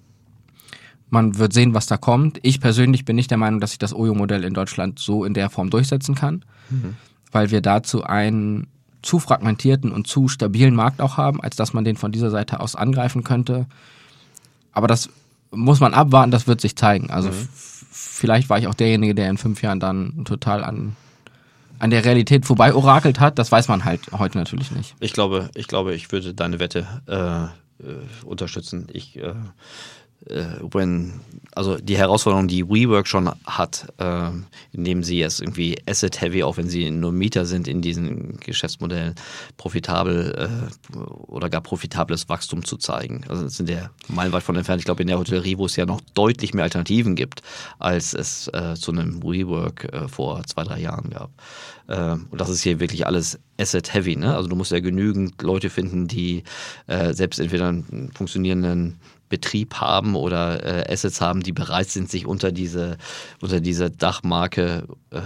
[1.13, 2.39] Man wird sehen, was da kommt.
[2.43, 5.51] Ich persönlich bin nicht der Meinung, dass sich das Oyo-Modell in Deutschland so in der
[5.51, 6.97] Form durchsetzen kann, mhm.
[7.31, 8.69] weil wir dazu einen
[9.03, 12.61] zu fragmentierten und zu stabilen Markt auch haben, als dass man den von dieser Seite
[12.61, 13.67] aus angreifen könnte.
[14.73, 15.11] Aber das
[15.51, 17.11] muss man abwarten, das wird sich zeigen.
[17.11, 17.49] Also mhm.
[17.91, 20.97] vielleicht war ich auch derjenige, der in fünf Jahren dann total an
[21.79, 24.95] an der Realität vorbei orakelt hat, das weiß man halt heute natürlich nicht.
[25.01, 28.87] Ich glaube, ich glaube, ich würde deine Wette äh, äh, unterstützen.
[28.93, 29.35] Ich äh,
[30.29, 31.21] when
[31.55, 34.31] also die Herausforderung, die WeWork schon hat, äh,
[34.73, 39.15] indem sie jetzt irgendwie asset-heavy, auch wenn sie nur Mieter sind, in diesen Geschäftsmodellen
[39.59, 40.49] profitabel
[40.95, 43.25] äh, oder gar profitables Wachstum zu zeigen.
[43.29, 44.81] Also das sind ja meilenweit von entfernt.
[44.81, 47.43] Ich glaube, in der Hotellerie, wo es ja noch deutlich mehr Alternativen gibt,
[47.79, 51.31] als es äh, zu einem WeWork äh, vor zwei, drei Jahren gab.
[51.89, 54.17] Äh, und das ist hier wirklich alles asset-heavy.
[54.17, 54.35] Ne?
[54.35, 56.45] Also du musst ja genügend Leute finden, die
[56.87, 58.99] äh, selbst entweder einen funktionierenden
[59.33, 62.99] Betrieb haben oder äh, Assets haben, die bereit sind, sich unter diese,
[63.41, 65.21] unter diese Dachmarke äh,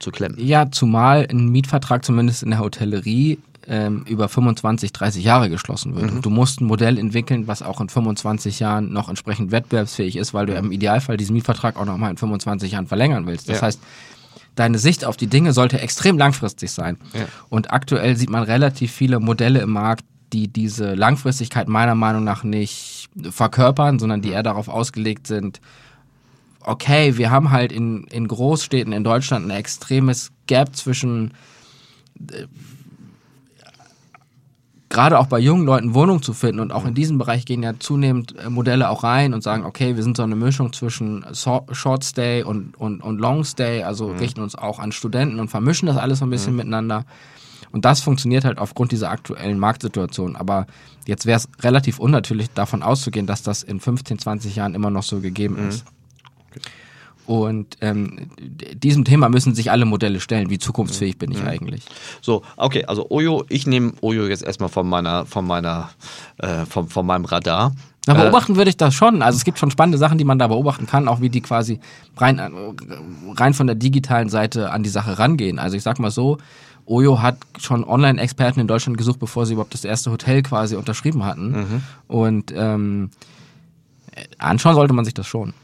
[0.00, 0.36] zu klemmen.
[0.44, 6.10] Ja, zumal ein Mietvertrag zumindest in der Hotellerie ähm, über 25, 30 Jahre geschlossen wird.
[6.10, 6.16] Mhm.
[6.16, 10.34] Und du musst ein Modell entwickeln, was auch in 25 Jahren noch entsprechend wettbewerbsfähig ist,
[10.34, 13.48] weil du im Idealfall diesen Mietvertrag auch noch mal in 25 Jahren verlängern willst.
[13.48, 13.62] Das ja.
[13.62, 13.80] heißt,
[14.56, 16.96] deine Sicht auf die Dinge sollte extrem langfristig sein.
[17.14, 17.26] Ja.
[17.48, 22.44] Und aktuell sieht man relativ viele Modelle im Markt, die diese Langfristigkeit meiner Meinung nach
[22.44, 22.89] nicht
[23.30, 25.60] verkörpern, sondern die eher darauf ausgelegt sind,
[26.60, 31.32] okay, wir haben halt in, in Großstädten in Deutschland ein extremes Gap zwischen
[32.30, 32.46] äh,
[34.90, 37.78] gerade auch bei jungen Leuten Wohnung zu finden und auch in diesem Bereich gehen ja
[37.78, 42.04] zunehmend äh, Modelle auch rein und sagen, okay, wir sind so eine Mischung zwischen Short
[42.04, 44.18] Stay und, und, und Long Stay, also mhm.
[44.18, 46.58] richten uns auch an Studenten und vermischen das alles so ein bisschen mhm.
[46.58, 47.04] miteinander.
[47.72, 50.36] Und das funktioniert halt aufgrund dieser aktuellen Marktsituation.
[50.36, 50.66] Aber
[51.06, 55.04] jetzt wäre es relativ unnatürlich, davon auszugehen, dass das in 15, 20 Jahren immer noch
[55.04, 55.68] so gegeben mhm.
[55.68, 55.84] ist.
[57.26, 58.30] Und ähm,
[58.74, 60.50] diesem Thema müssen sich alle Modelle stellen.
[60.50, 61.46] Wie zukunftsfähig bin ich mhm.
[61.46, 61.84] eigentlich?
[62.20, 65.90] So, okay, also Oyo, ich nehme Oyo jetzt erstmal von meiner, von meiner,
[66.38, 67.72] äh, von, von meinem Radar.
[68.08, 69.22] Na, beobachten äh, würde ich das schon.
[69.22, 71.78] Also es gibt schon spannende Sachen, die man da beobachten kann, auch wie die quasi
[72.16, 72.40] rein,
[73.36, 75.60] rein von der digitalen Seite an die Sache rangehen.
[75.60, 76.38] Also ich sag mal so,
[76.90, 81.24] Oyo hat schon Online-Experten in Deutschland gesucht, bevor sie überhaupt das erste Hotel quasi unterschrieben
[81.24, 81.52] hatten.
[81.52, 81.82] Mhm.
[82.08, 83.10] Und ähm,
[84.38, 85.54] anschauen sollte man sich das schon.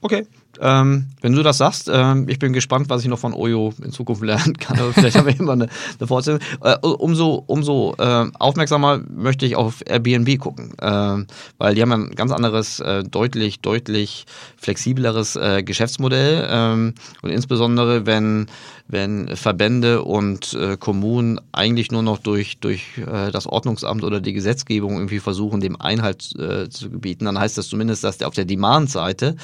[0.00, 0.26] Okay.
[0.60, 3.92] Ähm, wenn du das sagst, ähm, ich bin gespannt, was ich noch von Oyo in
[3.92, 4.78] Zukunft lernen kann.
[4.78, 6.40] Aber vielleicht haben wir immer eine, eine Fortsetzung.
[6.62, 11.24] Äh, umso umso äh, aufmerksamer möchte ich auf Airbnb gucken, äh,
[11.58, 16.46] weil die haben ein ganz anderes, äh, deutlich, deutlich flexibleres äh, Geschäftsmodell.
[16.50, 18.46] Ähm, und insbesondere, wenn,
[18.88, 24.94] wenn Verbände und äh, Kommunen eigentlich nur noch durch, durch das Ordnungsamt oder die Gesetzgebung
[24.94, 29.36] irgendwie versuchen, dem Einhalt zu gebieten, dann heißt das zumindest, dass der auf der Demand-Seite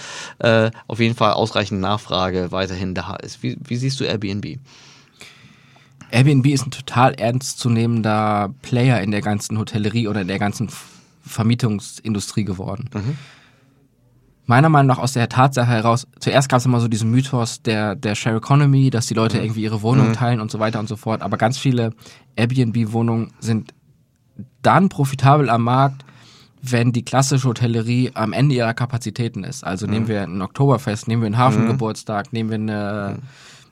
[0.86, 3.42] auf jeden Fall ausreichend Nachfrage weiterhin da ist.
[3.42, 4.58] Wie, wie siehst du Airbnb?
[6.10, 10.68] Airbnb ist ein total ernstzunehmender Player in der ganzen Hotellerie oder in der ganzen
[11.24, 12.90] Vermietungsindustrie geworden.
[12.92, 13.16] Mhm.
[14.46, 17.94] Meiner Meinung nach aus der Tatsache heraus, zuerst gab es immer so diesen Mythos der,
[17.94, 19.44] der Share Economy, dass die Leute mhm.
[19.44, 20.12] irgendwie ihre Wohnung mhm.
[20.14, 21.22] teilen und so weiter und so fort.
[21.22, 21.92] Aber ganz viele
[22.36, 23.72] Airbnb-Wohnungen sind
[24.62, 26.04] dann profitabel am Markt,
[26.62, 29.64] wenn die klassische Hotellerie am Ende ihrer Kapazitäten ist.
[29.64, 29.92] Also mhm.
[29.92, 32.36] nehmen wir ein Oktoberfest, nehmen wir einen Hafengeburtstag, mhm.
[32.36, 33.18] nehmen wir eine,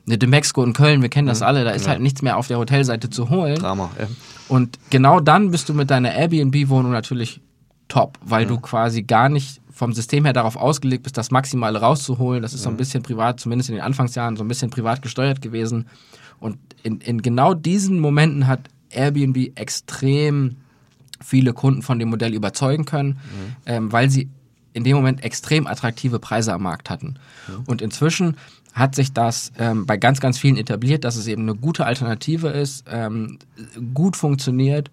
[0.05, 1.45] eine De Mexico in Köln, wir kennen das mhm.
[1.47, 1.91] alle, da ist ja.
[1.91, 3.55] halt nichts mehr auf der Hotelseite zu holen.
[3.55, 4.07] Drama, ja.
[4.49, 7.41] Und genau dann bist du mit deiner Airbnb-Wohnung natürlich
[7.87, 12.43] top, weil du quasi gar nicht vom System her darauf ausgelegt bist, das Maximale rauszuholen.
[12.43, 15.41] Das ist so ein bisschen privat, zumindest in den Anfangsjahren, so ein bisschen privat gesteuert
[15.41, 15.87] gewesen.
[16.39, 18.59] Und in, in genau diesen Momenten hat
[18.91, 20.57] Airbnb extrem
[21.19, 23.55] viele Kunden von dem Modell überzeugen können, mhm.
[23.65, 24.29] ähm, weil sie
[24.73, 27.15] in dem Moment extrem attraktive Preise am Markt hatten.
[27.47, 27.63] Mhm.
[27.65, 28.37] Und inzwischen
[28.73, 32.49] hat sich das ähm, bei ganz, ganz vielen etabliert, dass es eben eine gute Alternative
[32.49, 33.39] ist, ähm,
[33.95, 34.91] gut funktioniert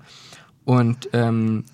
[0.65, 1.65] und ähm,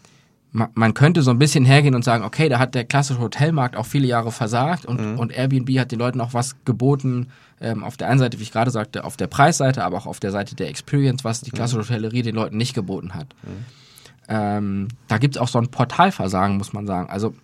[0.55, 3.87] man könnte so ein bisschen hergehen und sagen, okay, da hat der klassische Hotelmarkt auch
[3.87, 5.19] viele Jahre versagt und, mhm.
[5.19, 7.27] und Airbnb hat den Leuten auch was geboten,
[7.61, 10.21] ähm, auf der einen Seite, wie ich gerade sagte, auf der Preisseite, aber auch auf
[10.21, 11.57] der Seite der Experience, was die mhm.
[11.57, 13.35] klassische Hotellerie den Leuten nicht geboten hat.
[13.43, 13.65] Mhm.
[14.29, 17.11] Ähm, da gibt es auch so ein Portalversagen, muss man sagen.
[17.11, 17.35] Also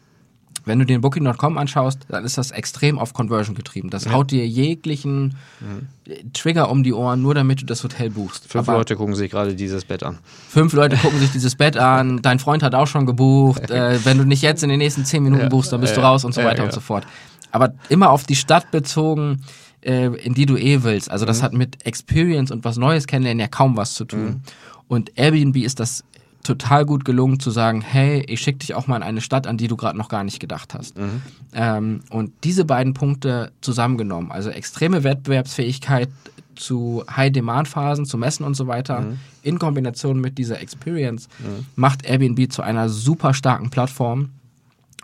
[0.64, 3.90] wenn du den Booking.com anschaust, dann ist das extrem auf Conversion getrieben.
[3.90, 4.12] Das ja.
[4.12, 6.32] haut dir jeglichen mhm.
[6.32, 8.50] Trigger um die Ohren, nur damit du das Hotel buchst.
[8.50, 10.18] Fünf Aber Leute gucken sich gerade dieses Bett an.
[10.48, 12.20] Fünf Leute gucken sich dieses Bett an.
[12.22, 13.70] Dein Freund hat auch schon gebucht.
[13.70, 15.48] äh, wenn du nicht jetzt in den nächsten zehn Minuten ja.
[15.48, 16.02] buchst, dann bist ja.
[16.02, 17.06] du raus und so weiter und so fort.
[17.52, 19.44] Aber immer auf die Stadt bezogen,
[19.82, 21.10] äh, in die du eh willst.
[21.10, 21.42] Also das mhm.
[21.42, 24.24] hat mit Experience und was Neues kennenlernen ja kaum was zu tun.
[24.24, 24.40] Mhm.
[24.88, 26.04] Und Airbnb ist das
[26.42, 29.56] total gut gelungen zu sagen, hey, ich schicke dich auch mal in eine Stadt, an
[29.56, 30.96] die du gerade noch gar nicht gedacht hast.
[30.96, 31.22] Mhm.
[31.52, 36.08] Ähm, und diese beiden Punkte zusammengenommen, also extreme Wettbewerbsfähigkeit
[36.54, 39.18] zu High-Demand-Phasen, zu Messen und so weiter, mhm.
[39.42, 41.66] in Kombination mit dieser Experience, mhm.
[41.76, 44.30] macht Airbnb zu einer super starken Plattform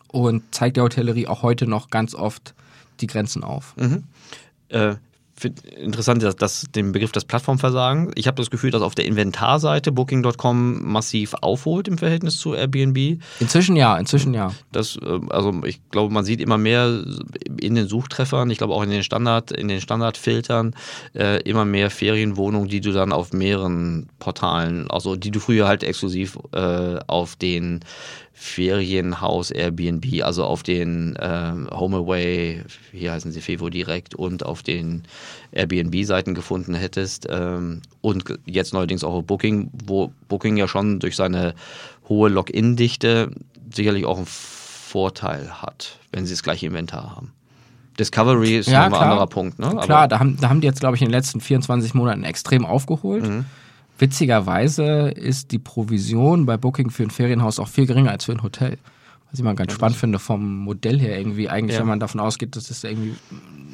[0.09, 2.55] und zeigt der Hotellerie auch heute noch ganz oft
[3.01, 3.74] die Grenzen auf.
[3.76, 4.05] Mhm.
[4.68, 4.97] Äh,
[5.45, 8.12] interessant, dass, dass den Begriff des Plattformversagen.
[8.14, 13.20] Ich habe das Gefühl, dass auf der Inventarseite Booking.com massiv aufholt im Verhältnis zu Airbnb.
[13.41, 14.53] Inzwischen ja, inzwischen ja.
[14.72, 17.05] Das, äh, also ich glaube, man sieht immer mehr
[17.61, 20.74] in den Suchtreffern, ich glaube auch in den Standard, in den Standardfiltern,
[21.14, 25.84] äh, immer mehr Ferienwohnungen, die du dann auf mehreren Portalen, also die du früher halt
[25.84, 27.80] exklusiv äh, auf den
[28.39, 32.62] Ferienhaus Airbnb, also auf den äh, HomeAway,
[32.93, 35.05] wie heißen sie, Fevo Direkt und auf den
[35.53, 41.16] Airbnb-Seiten gefunden hättest ähm, und jetzt neuerdings auch auf Booking, wo Booking ja schon durch
[41.16, 41.55] seine
[42.11, 43.30] hohe Login-Dichte
[43.74, 47.32] sicherlich auch einen Vorteil hat, wenn sie das gleiche Inventar haben.
[47.99, 49.59] Discovery ist ja, ein anderer Punkt.
[49.59, 49.74] Ne?
[49.80, 52.66] Klar, da haben, da haben die jetzt, glaube ich, in den letzten 24 Monaten extrem
[52.66, 53.26] aufgeholt.
[53.26, 53.47] Mhm.
[53.99, 58.43] Witzigerweise ist die Provision bei Booking für ein Ferienhaus auch viel geringer als für ein
[58.43, 58.79] Hotel.
[59.31, 61.49] Was ich mal ganz spannend finde vom Modell her irgendwie.
[61.49, 61.81] Eigentlich, ja.
[61.81, 63.16] wenn man davon ausgeht, dass es irgendwie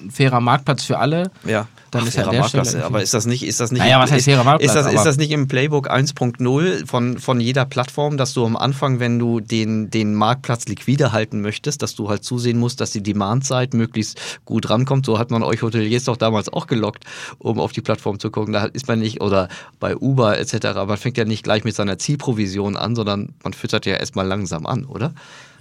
[0.02, 1.30] ein fairer Marktplatz für alle.
[1.44, 1.68] Ja.
[1.90, 4.10] Dann Ach, ist ja der Marktplatz, aber ist das nicht, ist das nicht, naja, was
[4.10, 4.74] heißt fairer Marktplatz?
[4.74, 8.56] Ist das, ist das nicht im Playbook 1.0 von, von jeder Plattform, dass du am
[8.56, 12.92] Anfang, wenn du den, den Marktplatz liquide halten möchtest, dass du halt zusehen musst, dass
[12.92, 15.04] die Demand-Side möglichst gut rankommt.
[15.04, 17.04] So hat man euch Hoteliers doch damals auch gelockt,
[17.38, 18.54] um auf die Plattform zu gucken.
[18.54, 19.48] Da ist man nicht, oder
[19.78, 23.84] bei Uber etc., man fängt ja nicht gleich mit seiner Zielprovision an, sondern man füttert
[23.86, 25.12] ja erstmal langsam an, oder?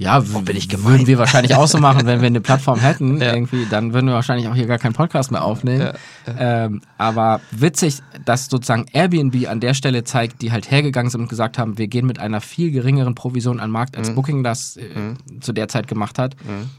[0.02, 0.94] Ja, bin ich gemein.
[0.94, 3.34] würden wir wahrscheinlich auch so machen, wenn wir eine Plattform hätten, ja.
[3.34, 5.92] irgendwie, dann würden wir wahrscheinlich auch hier gar keinen Podcast mehr aufnehmen.
[6.26, 6.66] Ja.
[6.66, 11.28] Ähm, aber witzig, dass sozusagen Airbnb an der Stelle zeigt, die halt hergegangen sind und
[11.28, 14.16] gesagt haben, wir gehen mit einer viel geringeren Provision an den Markt, als mhm.
[14.16, 15.42] Booking das äh, mhm.
[15.42, 16.36] zu der Zeit gemacht hat.
[16.44, 16.70] Mhm.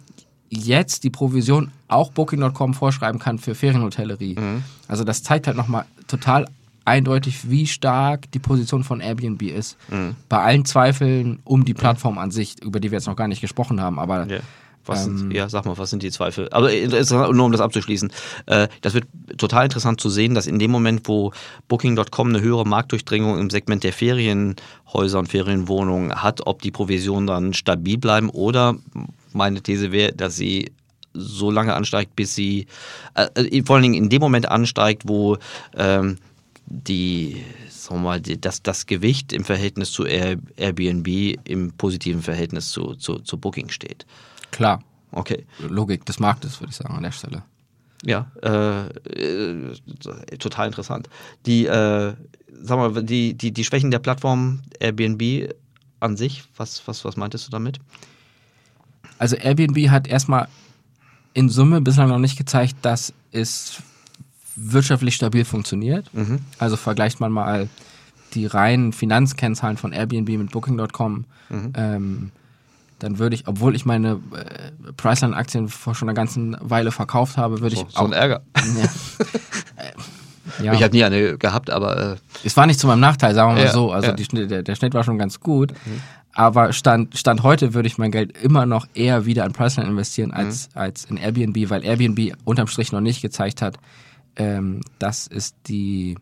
[0.49, 4.35] Jetzt die Provision auch Booking.com vorschreiben kann für Ferienhotellerie.
[4.35, 4.65] Mhm.
[4.89, 6.47] Also das zeigt halt nochmal total
[6.85, 9.77] eindeutig, wie stark die Position von Airbnb ist.
[9.91, 10.17] Mhm.
[10.29, 13.41] Bei allen Zweifeln um die Plattform an sich, über die wir jetzt noch gar nicht
[13.41, 14.41] gesprochen haben, aber yeah.
[14.85, 16.49] Was ähm, sind, ja, sag mal, was sind die Zweifel?
[16.51, 18.13] Aber nur um das abzuschließen,
[18.47, 19.05] äh, das wird
[19.39, 21.33] total interessant zu sehen, dass in dem Moment, wo
[21.69, 27.55] Booking.com eine höhere Marktdurchdringung im Segment der Ferienhäuser und Ferienwohnungen hat, ob die Provisionen dann
[27.55, 28.77] stabil bleiben oder
[29.33, 30.73] meine These wäre, dass sie
[31.15, 32.67] so lange ansteigt, bis sie
[33.15, 35.37] äh, äh vor allen Dingen in dem Moment ansteigt, wo
[35.77, 36.17] ähm,
[36.73, 42.95] die sagen wir mal, das, das Gewicht im Verhältnis zu Airbnb im positiven Verhältnis zu,
[42.95, 44.07] zu, zu Booking steht.
[44.51, 44.83] Klar.
[45.11, 45.45] Okay.
[45.59, 47.43] Logik des Marktes, würde ich sagen, an der Stelle.
[48.05, 49.77] Ja, äh, äh,
[50.39, 51.09] total interessant.
[51.47, 52.15] Die, äh,
[52.63, 55.55] sag mal, die, die, die Schwächen der Plattform Airbnb
[56.01, 57.79] an sich, was, was, was meintest du damit?
[59.19, 60.49] Also Airbnb hat erstmal
[61.35, 63.83] in Summe bislang noch nicht gezeigt, dass es
[64.57, 66.13] wirtschaftlich stabil funktioniert.
[66.13, 66.41] Mhm.
[66.59, 67.69] Also vergleicht man mal
[68.35, 71.25] die reinen Finanzkennzahlen von Airbnb mit Booking.com.
[71.49, 71.73] Mhm.
[71.75, 72.31] Ähm,
[72.99, 77.61] dann würde ich, obwohl ich meine äh, Priceline-Aktien vor schon einer ganzen Weile verkauft habe,
[77.61, 77.81] würde ich.
[77.81, 78.43] So, so ein Ärger.
[78.57, 78.89] Ja.
[80.65, 80.73] ja.
[80.73, 82.13] Ich habe nie eine gehabt, aber.
[82.13, 83.91] Äh, es war nicht zu meinem Nachteil, sagen wir mal ja, so.
[83.91, 84.15] Also ja.
[84.15, 85.73] die, der, der, Schnitt war schon ganz gut.
[85.73, 86.01] Mhm.
[86.35, 90.31] Aber Stand, Stand heute würde ich mein Geld immer noch eher wieder in Priceline investieren
[90.31, 90.81] als, mhm.
[90.81, 93.79] als in Airbnb, weil Airbnb unterm Strich noch nicht gezeigt hat,
[94.37, 96.17] ähm, dass es die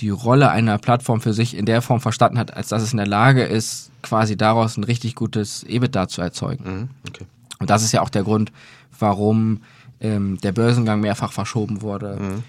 [0.00, 2.96] die Rolle einer Plattform für sich in der Form verstanden hat, als dass es in
[2.96, 6.64] der Lage ist, quasi daraus ein richtig gutes EBITDA zu erzeugen.
[6.64, 7.24] Mhm, okay.
[7.60, 8.50] Und das ist ja auch der Grund,
[8.98, 9.62] warum
[10.00, 12.18] ähm, der Börsengang mehrfach verschoben wurde.
[12.20, 12.42] Mhm.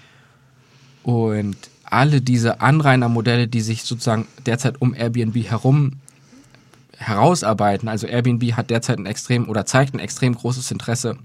[1.04, 6.00] Und alle diese Anrainermodelle, die sich sozusagen derzeit um Airbnb herum
[6.96, 11.18] herausarbeiten, also Airbnb hat derzeit ein extrem oder zeigt ein extrem großes Interesse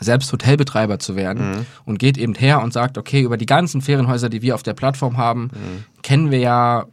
[0.00, 1.66] selbst Hotelbetreiber zu werden mhm.
[1.84, 4.74] und geht eben her und sagt, okay, über die ganzen Ferienhäuser, die wir auf der
[4.74, 5.84] Plattform haben, mhm.
[6.02, 6.86] kennen wir ja,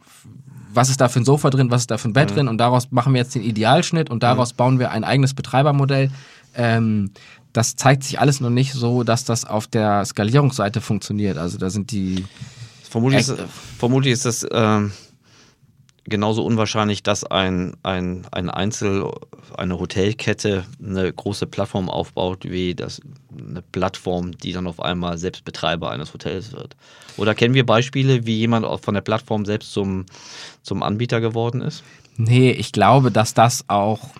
[0.72, 2.34] was ist da für ein Sofa drin, was ist da für ein Bett mhm.
[2.34, 4.56] drin und daraus machen wir jetzt den Idealschnitt und daraus mhm.
[4.56, 6.10] bauen wir ein eigenes Betreibermodell.
[6.54, 7.10] Ähm,
[7.52, 11.38] das zeigt sich alles noch nicht so, dass das auf der Skalierungsseite funktioniert.
[11.38, 12.24] Also da sind die.
[12.90, 13.34] Vermutlich, ist,
[13.78, 14.46] vermutlich ist das.
[14.50, 14.92] Ähm
[16.04, 19.10] genauso unwahrscheinlich, dass ein, ein, ein Einzel,
[19.56, 23.00] eine Hotelkette eine große Plattform aufbaut, wie das,
[23.36, 26.76] eine Plattform, die dann auf einmal selbst Betreiber eines Hotels wird.
[27.16, 30.06] Oder kennen wir Beispiele, wie jemand von der Plattform selbst zum,
[30.62, 31.82] zum Anbieter geworden ist?
[32.16, 34.10] Nee, ich glaube, dass das auch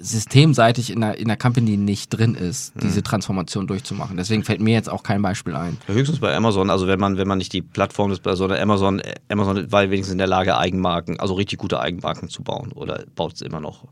[0.00, 3.04] systemseitig in der, in der Company nicht drin ist, diese hm.
[3.04, 4.16] Transformation durchzumachen.
[4.16, 5.78] Deswegen fällt mir jetzt auch kein Beispiel ein.
[5.86, 9.70] höchstens bei Amazon, also wenn man, wenn man nicht die Plattform ist, sondern Amazon, Amazon
[9.70, 13.42] war wenigstens in der Lage, Eigenmarken, also richtig gute Eigenmarken zu bauen oder baut es
[13.42, 13.84] immer noch.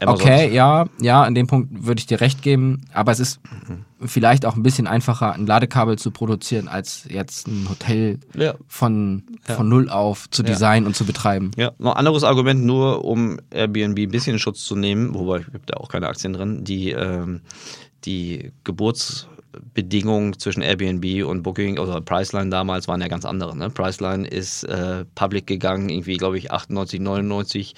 [0.00, 0.26] Amazon.
[0.26, 2.86] Okay, ja, ja, an dem Punkt würde ich dir recht geben.
[2.92, 3.84] Aber es ist mhm.
[4.08, 8.54] vielleicht auch ein bisschen einfacher, ein Ladekabel zu produzieren, als jetzt ein Hotel ja.
[8.66, 9.54] von, ja.
[9.54, 10.88] von null auf zu designen ja.
[10.88, 11.50] und zu betreiben.
[11.56, 15.38] Ja, noch ein anderes Argument, nur um Airbnb ein bisschen in Schutz zu nehmen, wobei
[15.38, 17.42] ich habe da auch keine Aktien drin, die, ähm,
[18.04, 19.28] die Geburts
[19.74, 23.56] Bedingungen zwischen Airbnb und Booking oder Priceline damals waren ja ganz andere.
[23.56, 23.70] Ne?
[23.70, 27.74] Priceline ist äh, public gegangen, irgendwie, glaube ich, 98, 99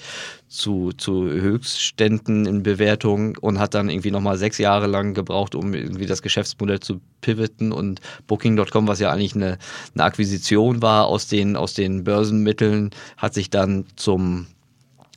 [0.47, 5.73] zu, zu Höchstständen in Bewertung und hat dann irgendwie nochmal sechs Jahre lang gebraucht, um
[5.73, 9.57] irgendwie das Geschäftsmodell zu pivoten und Booking.com, was ja eigentlich eine,
[9.95, 14.47] eine Akquisition war aus den, aus den Börsenmitteln, hat sich dann zum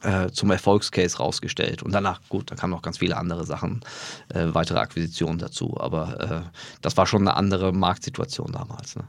[0.02, 1.82] äh, zum Erfolgscase rausgestellt.
[1.82, 3.80] Und danach, gut, da kamen noch ganz viele andere Sachen,
[4.28, 5.76] äh, weitere Akquisitionen dazu.
[5.78, 8.96] Aber äh, das war schon eine andere Marktsituation damals.
[8.96, 9.04] Ne?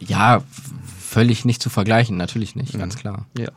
[0.00, 0.42] Ja,
[0.96, 2.78] völlig nicht zu vergleichen, natürlich nicht, mhm.
[2.78, 3.26] ganz klar.
[3.36, 3.48] Ja,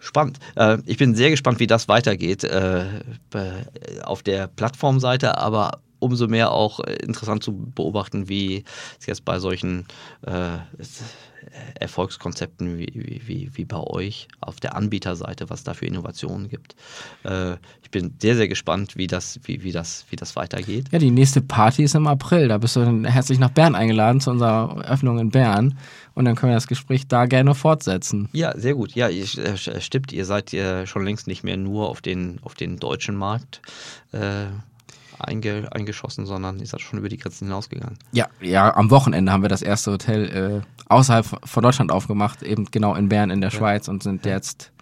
[0.00, 0.38] spannend.
[0.56, 2.84] Äh, ich bin sehr gespannt, wie das weitergeht äh,
[4.02, 8.64] auf der Plattformseite, aber umso mehr auch interessant zu beobachten, wie
[9.00, 9.86] es jetzt bei solchen
[10.22, 10.58] äh,
[11.78, 16.76] Erfolgskonzepten wie, wie, wie bei euch auf der Anbieterseite, was da für Innovationen gibt.
[17.24, 20.86] Äh, ich bin sehr, sehr gespannt, wie das, wie, wie, das, wie das weitergeht.
[20.90, 22.48] Ja, die nächste Party ist im April.
[22.48, 25.78] Da bist du herzlich nach Bern eingeladen zu unserer Öffnung in Bern.
[26.14, 28.28] Und dann können wir das Gespräch da gerne fortsetzen.
[28.32, 28.94] Ja, sehr gut.
[28.94, 30.12] Ja, ich, äh, stimmt.
[30.12, 33.60] Ihr seid ja schon längst nicht mehr nur auf den, auf den deutschen Markt.
[34.12, 34.46] Äh,
[35.18, 37.98] einge, eingeschossen, sondern ist halt schon über die Grenzen hinausgegangen.
[38.12, 42.66] Ja, ja, am Wochenende haben wir das erste Hotel äh, außerhalb von Deutschland aufgemacht, eben
[42.70, 43.56] genau in Bern in der ja.
[43.56, 44.32] Schweiz und sind ja.
[44.32, 44.72] jetzt,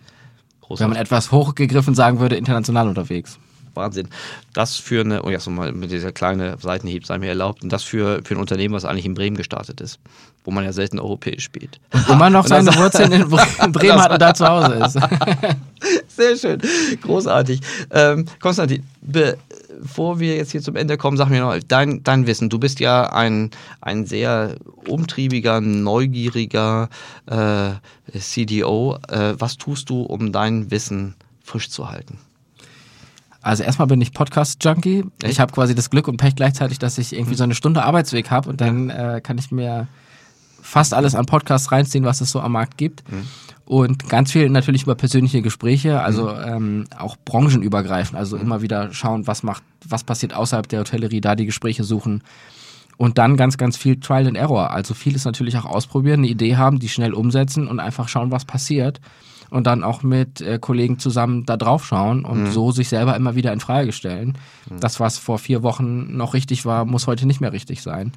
[0.60, 0.80] Großartig.
[0.80, 3.38] wenn man etwas hochgegriffen sagen würde, international unterwegs.
[3.76, 4.08] Wahnsinn.
[4.52, 7.72] Das für eine, oh ja, so mal mit dieser kleine Seitenhieb sei mir erlaubt, und
[7.72, 9.98] das für, für ein Unternehmen, was eigentlich in Bremen gestartet ist,
[10.44, 11.80] wo man ja selten europäisch spielt.
[11.92, 13.28] Und immer noch seine Wurzeln in
[13.72, 14.98] Bremen hat und da zu Hause ist.
[16.08, 16.60] Sehr schön,
[17.02, 17.60] großartig.
[17.90, 22.48] Ähm, Konstantin, bevor wir jetzt hier zum Ende kommen, sag mir noch dein, dein Wissen.
[22.48, 23.50] Du bist ja ein,
[23.80, 24.56] ein sehr
[24.86, 26.88] umtriebiger, neugieriger
[27.26, 27.72] äh,
[28.18, 28.98] CDO.
[29.08, 32.18] Äh, was tust du, um dein Wissen frisch zu halten?
[33.44, 35.04] Also erstmal bin ich Podcast-Junkie.
[35.22, 38.30] Ich habe quasi das Glück und Pech gleichzeitig, dass ich irgendwie so eine Stunde Arbeitsweg
[38.30, 39.86] habe und dann äh, kann ich mir
[40.62, 43.04] fast alles an Podcasts reinziehen, was es so am Markt gibt.
[43.12, 43.26] Mhm.
[43.66, 46.42] Und ganz viel natürlich über persönliche Gespräche, also mhm.
[46.46, 48.42] ähm, auch branchenübergreifend, also mhm.
[48.42, 52.22] immer wieder schauen, was macht, was passiert außerhalb der Hotellerie, da die Gespräche suchen.
[52.96, 54.70] Und dann ganz, ganz viel Trial and Error.
[54.70, 58.46] Also vieles natürlich auch ausprobieren, eine Idee haben, die schnell umsetzen und einfach schauen, was
[58.46, 59.00] passiert.
[59.54, 62.50] Und dann auch mit äh, Kollegen zusammen da drauf schauen und mhm.
[62.50, 64.36] so sich selber immer wieder in Frage stellen.
[64.68, 64.80] Mhm.
[64.80, 68.10] Das, was vor vier Wochen noch richtig war, muss heute nicht mehr richtig sein.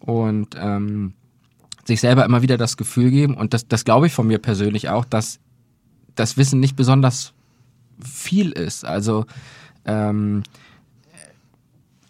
[0.00, 1.12] Und ähm,
[1.84, 4.88] sich selber immer wieder das Gefühl geben, und das, das glaube ich von mir persönlich
[4.88, 5.40] auch, dass
[6.14, 7.34] das Wissen nicht besonders
[8.02, 8.86] viel ist.
[8.86, 9.26] Also
[9.84, 10.42] ähm,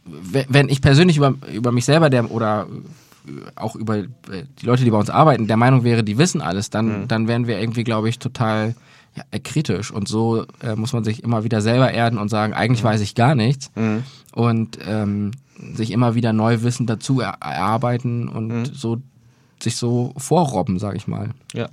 [0.04, 2.68] wenn ich persönlich über, über mich selber der, oder
[3.54, 7.02] auch über die Leute, die bei uns arbeiten, der Meinung wäre, die wissen alles, dann,
[7.02, 7.08] mhm.
[7.08, 8.74] dann wären wir irgendwie, glaube ich, total
[9.14, 9.90] ja, kritisch.
[9.90, 12.88] Und so äh, muss man sich immer wieder selber erden und sagen, eigentlich mhm.
[12.88, 13.70] weiß ich gar nichts.
[13.74, 14.04] Mhm.
[14.32, 15.32] Und ähm,
[15.74, 18.64] sich immer wieder neu Wissen dazu erarbeiten und mhm.
[18.66, 18.98] so
[19.62, 21.30] sich so vorrobben, sage ich mal.
[21.54, 21.68] Ja.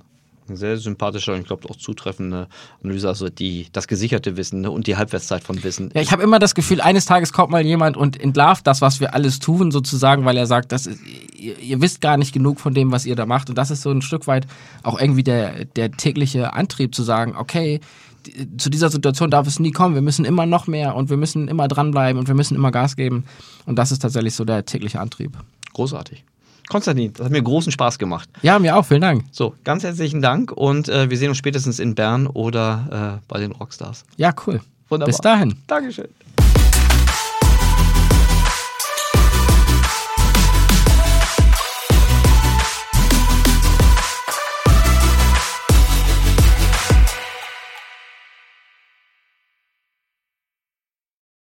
[0.46, 2.48] Eine sehr sympathische und ich glaube auch zutreffende
[2.82, 5.90] Analyse, also die, das gesicherte Wissen ne, und die Halbwertszeit von Wissen.
[5.94, 9.00] Ja, ich habe immer das Gefühl, eines Tages kommt mal jemand und entlarvt das, was
[9.00, 11.00] wir alles tun, sozusagen, weil er sagt, das ist,
[11.34, 13.48] ihr, ihr, wisst gar nicht genug von dem, was ihr da macht.
[13.48, 14.46] Und das ist so ein Stück weit
[14.82, 17.80] auch irgendwie der, der tägliche Antrieb zu sagen, okay,
[18.58, 19.94] zu dieser Situation darf es nie kommen.
[19.94, 22.96] Wir müssen immer noch mehr und wir müssen immer dranbleiben und wir müssen immer Gas
[22.96, 23.24] geben.
[23.66, 25.36] Und das ist tatsächlich so der tägliche Antrieb.
[25.72, 26.24] Großartig.
[26.68, 28.28] Konstantin, das hat mir großen Spaß gemacht.
[28.42, 29.24] Ja, mir auch, vielen Dank.
[29.32, 33.38] So, ganz herzlichen Dank und äh, wir sehen uns spätestens in Bern oder äh, bei
[33.38, 34.04] den Rockstars.
[34.16, 34.60] Ja, cool.
[34.88, 35.06] Wunderbar.
[35.06, 35.56] Bis dahin.
[35.66, 36.08] Dankeschön.